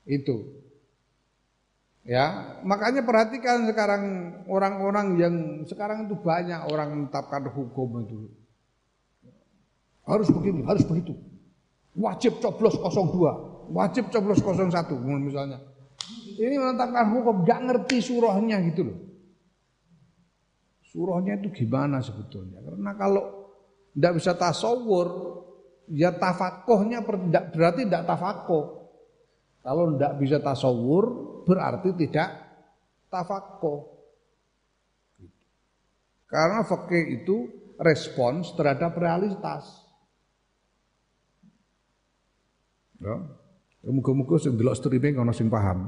[0.10, 0.59] Itu.
[2.10, 4.04] Ya, makanya perhatikan sekarang
[4.50, 5.36] orang-orang yang
[5.70, 8.34] sekarang itu banyak orang menetapkan hukum itu.
[10.10, 11.14] Harus begini, harus begitu.
[11.94, 14.90] Wajib coblos 02, wajib coblos 01
[15.22, 15.62] misalnya.
[16.34, 18.98] Ini menetapkan hukum, gak ngerti surahnya gitu loh.
[20.90, 22.58] Surahnya itu gimana sebetulnya?
[22.66, 23.54] Karena kalau
[23.94, 25.08] tidak bisa tasawur,
[25.94, 27.06] ya tafakohnya
[27.54, 28.79] berarti tidak tafakoh.
[29.70, 31.06] Kalau tidak bisa tasawur,
[31.46, 32.34] berarti tidak
[33.14, 34.02] tafakko.
[36.26, 37.46] Karena fakih itu
[37.78, 39.86] respons terhadap realitas.
[42.98, 43.14] Ya.
[43.86, 45.86] Muga-muga sing delok streaming ana sing paham.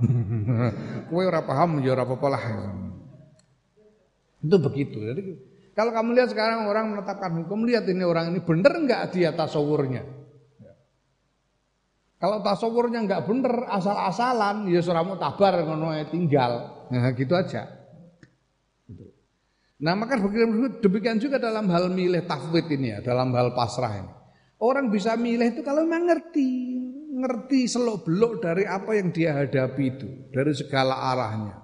[1.09, 2.43] Kowe ora paham ya ora apa-apa lah.
[4.45, 5.01] Itu begitu.
[5.01, 5.21] Jadi
[5.73, 10.20] kalau kamu lihat sekarang orang menetapkan hukum, lihat ini orang ini benar enggak dia tasawurnya.
[12.21, 16.85] Kalau tasawurnya nggak bener, asal-asalan, ya suramu tabar ngono tinggal.
[16.93, 17.65] Nah, gitu aja.
[18.85, 19.09] Gitu.
[19.81, 20.21] Nah maka
[20.85, 24.13] demikian juga dalam hal milih tafwid ini ya, dalam hal pasrah ini.
[24.61, 26.49] Orang bisa milih itu kalau memang ngerti,
[27.17, 31.57] ngerti selok belok dari apa yang dia hadapi itu, dari segala arahnya.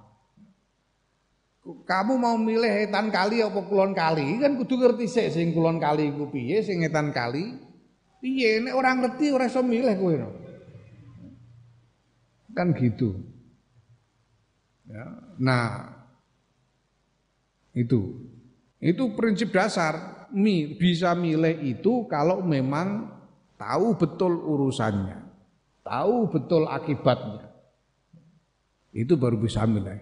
[1.85, 6.09] Kamu mau milih etan kali apa kulon kali, kan kudu ngerti sih sing kulon kali
[6.09, 7.53] iku piye, sing etan kali
[8.17, 8.57] piye.
[8.65, 10.46] Nek orang ngerti ora iso milih kowe.
[12.57, 13.21] Kan gitu.
[14.89, 15.05] Ya.
[15.37, 15.93] Nah,
[17.77, 18.17] itu.
[18.81, 20.25] Itu prinsip dasar.
[20.33, 23.13] Mi, bisa milih itu kalau memang
[23.61, 25.21] tahu betul urusannya.
[25.85, 27.47] Tahu betul akibatnya.
[28.91, 30.01] Itu baru bisa milih.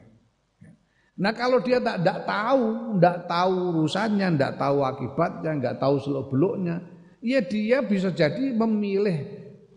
[1.15, 6.27] Nah kalau dia tak, tak tahu, tidak tahu urusannya, tidak tahu akibatnya, nggak tahu seluk
[6.27, 6.83] beluknya,
[7.23, 9.23] ya dia bisa jadi memilih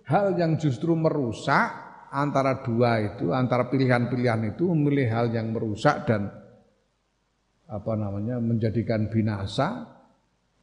[0.03, 6.33] hal yang justru merusak antara dua itu, antara pilihan-pilihan itu memilih hal yang merusak dan
[7.69, 9.85] apa namanya menjadikan binasa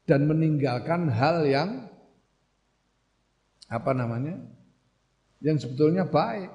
[0.10, 1.86] dan meninggalkan hal yang
[3.70, 4.42] apa namanya
[5.42, 6.50] yang sebetulnya baik.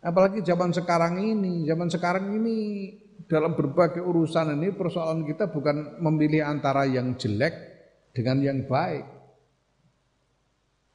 [0.00, 2.56] Apalagi zaman sekarang ini, zaman sekarang ini
[3.28, 7.52] dalam berbagai urusan ini persoalan kita bukan memilih antara yang jelek
[8.16, 9.19] dengan yang baik.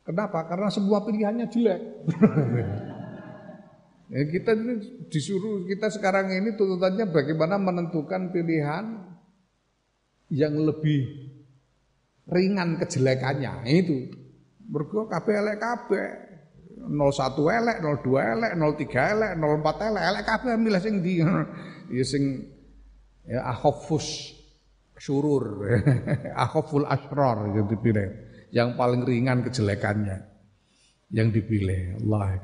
[0.05, 0.45] Kenapa?
[0.45, 1.81] Karena semua pilihannya jelek.
[4.05, 4.77] Ya, kita ini
[5.09, 9.01] disuruh kita sekarang ini tuntutannya bagaimana menentukan pilihan
[10.29, 11.09] yang lebih
[12.29, 14.13] ringan kejelekannya itu.
[14.69, 16.07] Mergo kabeh elek kabeh.
[16.85, 16.93] 01
[17.49, 21.15] elek, 02 elek, 03 elek, 04 elek, elek kabeh milih sing ndi.
[21.85, 22.45] Ya sing
[23.25, 24.37] ya akhofus
[25.01, 25.65] syurur.
[26.45, 28.09] akhoful asrar yang dipilih.
[28.55, 30.23] Yang paling ringan kejelekannya
[31.11, 32.39] yang dipilih Allah.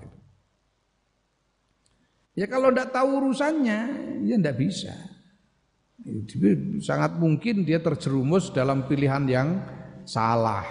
[2.36, 3.80] Ya kalau tidak tahu urusannya,
[4.28, 4.96] ya tidak bisa.
[6.84, 9.50] Sangat mungkin dia terjerumus dalam pilihan yang
[10.04, 10.66] salah.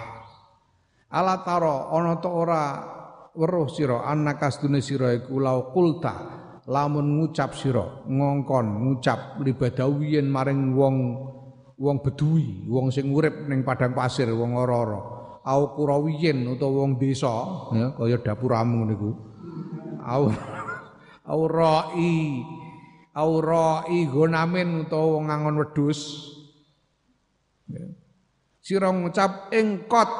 [1.10, 2.64] Ala taro ono to ora
[3.34, 6.14] weruh sira annaka sedune sira iku lau kulta
[6.66, 10.96] lamun ngucap sira ngongkon ngucap libadawiyen maring wong
[11.78, 17.32] wong bedui wong sing urip ning padang pasir wong ora-ora au kurawiyen utawa wong desa
[17.72, 19.10] ya kaya dapuramu niku.
[20.04, 20.28] Au
[21.32, 22.44] aurai
[23.16, 26.00] aurai gonamin utawa wong ngangon wedhus.
[27.70, 27.86] Ya.
[28.60, 30.10] sira ngucap engkot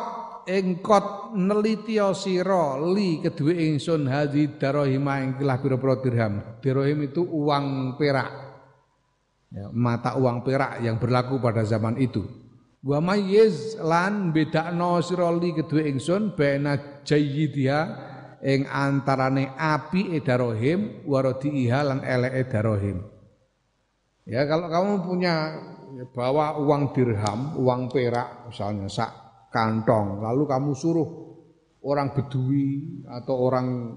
[0.47, 6.35] engkot neliti sira li kedue ingsun hadi darahima ing kilah pira-pira dirham.
[6.65, 8.49] Dirham itu uang perak.
[9.51, 12.40] Ya, mata uang perak yang berlaku pada zaman itu
[12.81, 17.81] wa mayyiz lan bedakno sira li kedue ingsun bena jayyidiha
[18.41, 23.05] ing antarane api edarohim warodi lan elek edarohim.
[24.25, 25.35] Ya kalau kamu punya
[25.97, 29.11] ya, bawa uang dirham, uang perak misalnya sak
[29.51, 31.09] kantong, lalu kamu suruh
[31.85, 33.97] orang bedui atau orang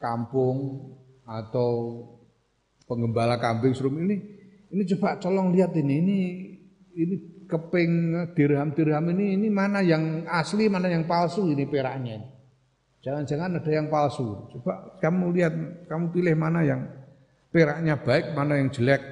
[0.00, 0.90] kampung
[1.22, 1.70] atau
[2.88, 4.16] pengembala kambing suruh ini
[4.72, 6.18] ini coba colong lihat ini ini
[6.98, 7.16] ini
[7.52, 7.92] keping
[8.32, 12.32] dirham-dirham ini ini mana yang asli mana yang palsu ini peraknya
[13.02, 14.46] Jangan-jangan ada yang palsu.
[14.54, 15.54] Coba kamu lihat,
[15.90, 16.86] kamu pilih mana yang
[17.50, 19.02] peraknya baik, mana yang jelek.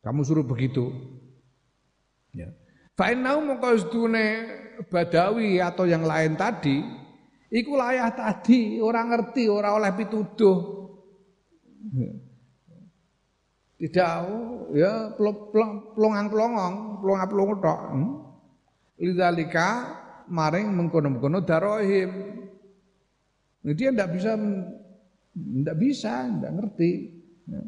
[0.00, 0.88] Kamu suruh begitu.
[2.32, 2.48] Ya.
[2.96, 4.48] Fa'inau mengkosdune
[4.88, 6.80] badawi atau yang lain tadi,
[7.52, 10.58] iku layah tadi, orang ngerti, orang oleh pituduh.
[13.80, 14.12] Tidak,
[14.76, 17.80] ya pelongang-pelongong, pelongang-pelongang tok.
[17.96, 18.12] Hmm?
[19.00, 19.68] Lidzalika
[20.28, 22.40] maring mengkono-mengkono darohim
[23.60, 24.32] Nah, dia tidak bisa,
[25.36, 26.92] tidak bisa, tidak ngerti.
[27.44, 27.62] Ya.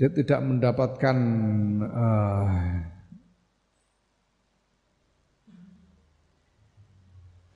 [0.00, 1.16] Dia tidak mendapatkan
[1.84, 2.48] uh,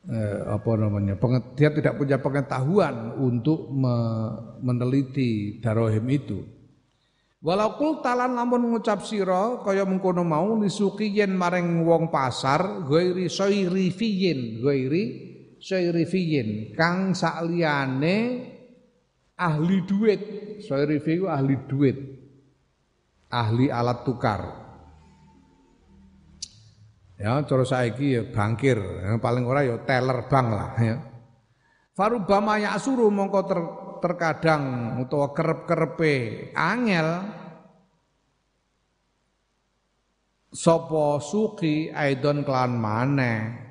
[0.08, 1.16] eh, apa namanya
[1.56, 3.94] dia tidak punya pengetahuan untuk me,
[4.60, 6.40] meneliti darohim itu.
[7.44, 14.64] Walau kul talan lamun ngucap sira kaya mengkono mau lisukiyen maring wong pasar ghairi sairifiyin
[14.64, 15.04] ghairi
[15.60, 18.16] syairifiyin kang sakliyane
[19.36, 20.20] ahli duit.
[20.64, 21.96] Syairifi ku ahli duit.
[23.28, 24.63] Ahli alat tukar
[27.14, 30.96] ya cara saiki ya bankir yang paling ora ya teller bank lah ya.
[31.94, 33.60] Farubama yasuru mongko ter,
[34.02, 34.62] terkadang
[34.98, 37.22] utawa kerep-kerepe angel
[40.50, 43.64] sapa suki aidon klan maneh.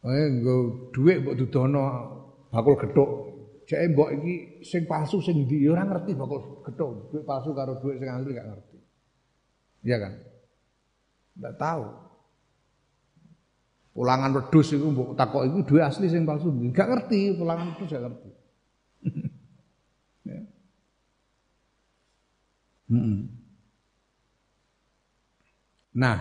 [0.00, 1.84] Eh nggo dhuwit mbok dudono
[2.48, 3.29] bakul gethuk.
[3.70, 7.14] Jek mbok iki sing palsu sing ndi ya ora ngerti bakul gethuk.
[7.14, 8.78] Duit palsu karo duit sing asli gak ngerti.
[9.86, 10.12] Iya kan?
[11.38, 11.86] Enggak tahu.
[13.94, 16.50] Pulangan wedhus iku mbok takok iku duit asli sing palsu.
[16.50, 18.30] Enggak ngerti, pulangan wedhus gak ngerti.
[20.34, 20.40] ya.
[22.90, 23.22] Hmm.
[25.94, 26.18] Nah,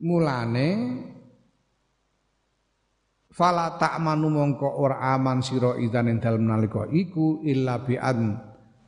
[0.00, 0.68] mulane
[3.34, 8.38] fala ta'manu mongko ora aman sira idan ing dalem nalika iku illa bi an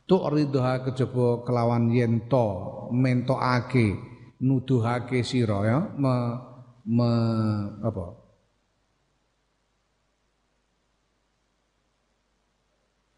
[0.07, 2.47] tu'ridha kejaba kelawan yen to
[2.95, 4.07] mentokake
[4.41, 5.79] nuduhake sira ya.
[5.97, 6.15] Me,
[6.87, 7.11] me
[7.83, 8.05] apa?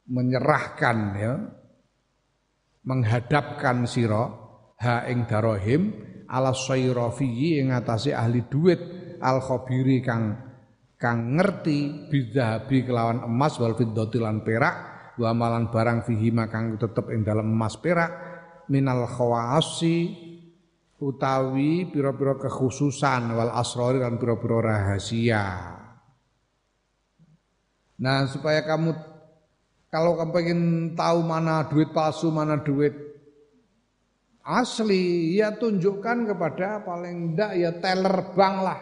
[0.09, 1.33] Menyerahkan ya.
[2.89, 4.33] Menghadapkan sira
[4.81, 5.93] ha ing darahim
[6.25, 8.81] ala sayrafi ing ahli duit
[9.21, 10.48] al khabiri kang
[10.99, 14.75] kang ngerti bidahabi kelawan emas wal fiddati lan perak
[15.15, 18.11] wa malan barang fihi kang tetep ing dalam emas perak
[18.67, 20.27] minal khawasi
[20.99, 25.45] utawi pira-pira kekhususan wal asrori dan pira-pira rahasia.
[27.99, 28.95] Nah, supaya kamu
[29.91, 30.61] kalau kamu pengen
[30.95, 32.93] tahu mana duit palsu, mana duit
[34.43, 38.79] asli, ya tunjukkan kepada paling enggak ya teller bank lah.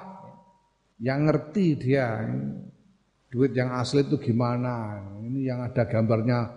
[0.98, 2.26] Yang ngerti dia
[3.30, 4.98] duit yang asli itu gimana.
[5.22, 6.50] Ini yang ada gambarnya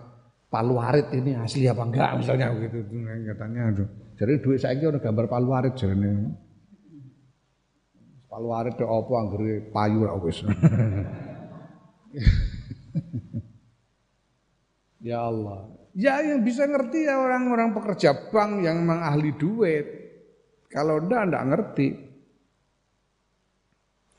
[0.51, 2.83] palu arit ini asli apa enggak misalnya begitu
[3.31, 3.87] katanya aduh.
[4.19, 6.11] Jadi duit saya ono gambar palu arit jarene.
[8.27, 10.41] Palu arit apa anggere payu ra wis.
[15.01, 15.65] Ya Allah.
[15.97, 19.85] Ya yang bisa ngerti ya orang-orang pekerja bank yang memang ahli duit.
[20.69, 21.87] Kalau ndak ndak ngerti.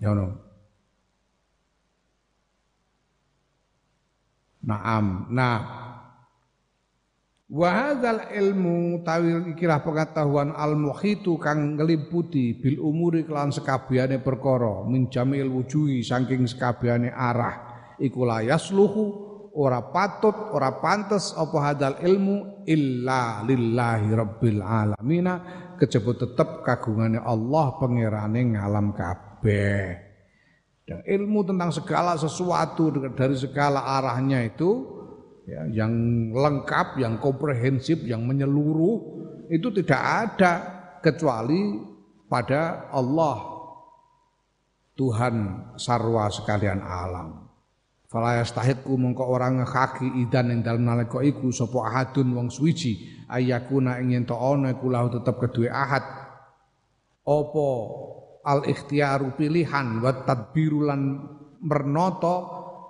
[0.02, 0.34] Ya no.
[4.66, 5.30] Naam.
[5.30, 5.82] Nah,
[7.52, 14.88] Wa hadzal ilmu tawil ikilah pengetahuan al muhitu kang ngeliputi bil umuri kelan sekabehane perkara
[14.88, 17.60] min jamil wujuhi saking sekabehane arah
[18.00, 19.04] iku la yasluhu
[19.52, 25.28] ora patut, ora pantes apa hadal ilmu illa lillahi rabbil alamin
[25.76, 29.31] kejaba tetep kagungane Allah pangerane ngalam kabeh.
[29.42, 34.70] Dan ilmu tentang segala sesuatu dari segala arahnya itu
[35.46, 35.92] ya, yang
[36.34, 40.52] lengkap, yang komprehensif, yang menyeluruh itu tidak ada
[41.02, 41.78] kecuali
[42.26, 43.52] pada Allah
[44.96, 45.34] Tuhan
[45.76, 47.48] sarwa sekalian alam.
[48.12, 54.04] Fala yastahiqu mongko orang ngekaki idan ing dalem nalika iku sapa ahadun wong suwiji ayakuna
[54.04, 56.04] ing yen to ana iku lahu tetep kedue ahad
[57.24, 57.68] apa
[58.42, 61.00] al ikhtiaru pilihan wa tadbiru lan
[61.62, 62.36] mernoto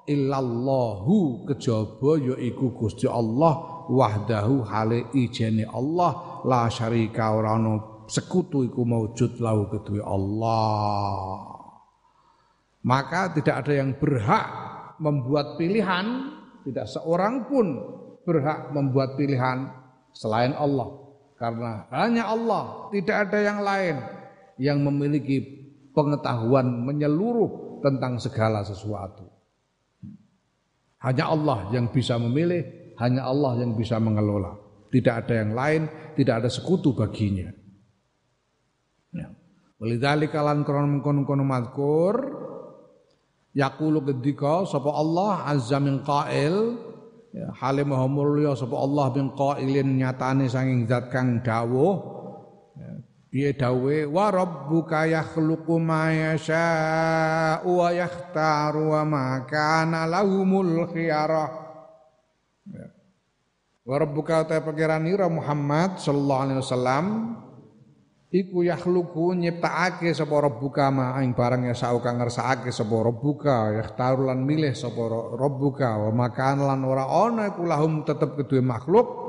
[0.08, 8.82] illallahu kejaba yaiku Gusti Allah wahdahu hale ijene Allah la syarika ora ana sekutu iku
[8.82, 11.52] maujud lahu kedue Allah
[12.82, 14.46] maka tidak ada yang berhak
[14.98, 16.34] membuat pilihan,
[16.66, 17.78] tidak seorang pun
[18.26, 19.70] berhak membuat pilihan
[20.10, 20.98] selain Allah.
[21.38, 24.21] Karena hanya Allah, tidak ada yang lain
[24.62, 25.42] yang memiliki
[25.90, 29.26] pengetahuan menyeluruh tentang segala sesuatu.
[31.02, 34.54] Hanya Allah yang bisa memilih, hanya Allah yang bisa mengelola.
[34.86, 35.82] Tidak ada yang lain,
[36.14, 37.50] tidak ada sekutu baginya.
[39.10, 39.34] Ya.
[39.82, 42.14] Walidhalika lan krono kono madkur
[43.52, 46.80] Yaqulu ketika sapa Allah azza min qail
[47.36, 47.52] ya,
[48.08, 52.21] mulya sapa Allah bin qailin nyatane sanging zat kang dawuh
[53.32, 61.48] ya, dawuhe wa rabbuka yakhluqu ma yasha wa yakhtaru wa ma kana lahumul khiyarah
[62.68, 62.86] ya.
[63.88, 67.04] wa rabbuka ta pangeranira Muhammad sallallahu alaihi wasallam
[68.28, 74.28] iku yakhluqu nyiptakake sapa rabbuka ma ing barang ya sau kang ngersakake sapa rabbuka yakhtaru
[74.28, 75.08] lan milih sapa
[75.40, 79.21] rabbuka wa makan lan ora ana iku lahum tetep kedue makhluk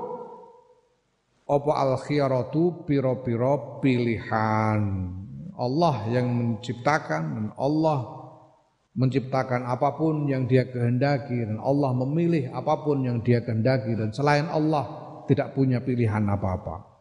[1.58, 4.82] apa al khiyaratu pira-pira pilihan
[5.54, 8.24] Allah yang menciptakan dan Allah
[8.94, 14.14] menciptakan apa pun yang dia kehendaki dan Allah memilih apa pun yang dia kehendaki dan
[14.14, 14.86] selain Allah
[15.30, 16.94] tidak punya pilihan apa-apa.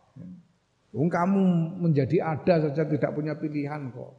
[0.93, 1.45] Kamu
[1.81, 4.12] menjadi ada saja tidak punya pilihan kok.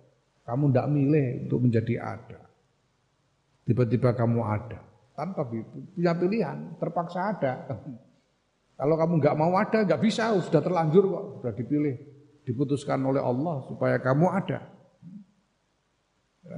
[0.43, 2.41] Kamu tidak milih untuk menjadi ada.
[3.63, 4.81] Tiba-tiba kamu ada
[5.13, 7.53] tanpa punya pilihan, terpaksa ada.
[8.73, 11.95] Kalau kamu nggak mau ada, nggak bisa, sudah terlanjur kok, sudah dipilih,
[12.43, 14.59] diputuskan oleh Allah supaya kamu ada.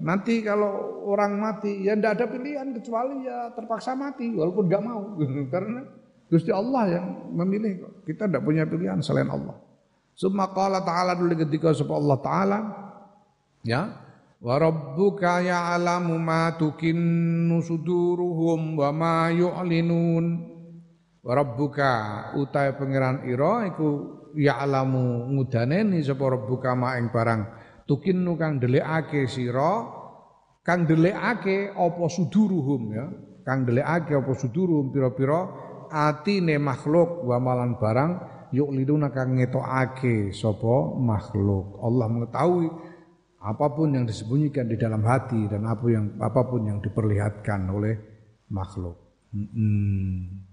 [0.01, 5.13] Nanti kalau orang mati ya ndak ada pilihan kecuali ya terpaksa mati walaupun nggak mau.
[5.53, 5.85] Karena
[6.25, 7.05] Gusti Allah yang
[7.37, 9.53] memilih kita tidak punya pilihan selain Allah.
[10.17, 12.59] Summa qala ta'ala dulu ketika sebab Allah taala
[13.61, 13.93] ya
[14.41, 20.54] wa rabbuka ya'lamu ma tukinnu suduruhum wa ma yu'linun
[21.25, 21.91] rabbuka
[22.37, 23.89] utai pangeran ira iku
[24.37, 27.41] ya'lamu ngudaneni sapa rabbuka ma ing barang
[27.89, 29.89] tukinnu kang delikake sira
[30.61, 33.05] kang delikake apa suduruhum ya.
[33.45, 35.45] Kang delikake apa suduruhum pira-pira
[35.93, 38.11] atine makhluk wa malan barang
[38.53, 41.77] yuk liduna kang ngetokake sapa makhluk.
[41.81, 42.67] Allah mengetahui
[43.45, 47.93] apa pun yang disembunyikan di dalam hati dan apa yang apa pun yang diperlihatkan oleh
[48.49, 48.97] makhluk.
[49.29, 50.44] Hmm.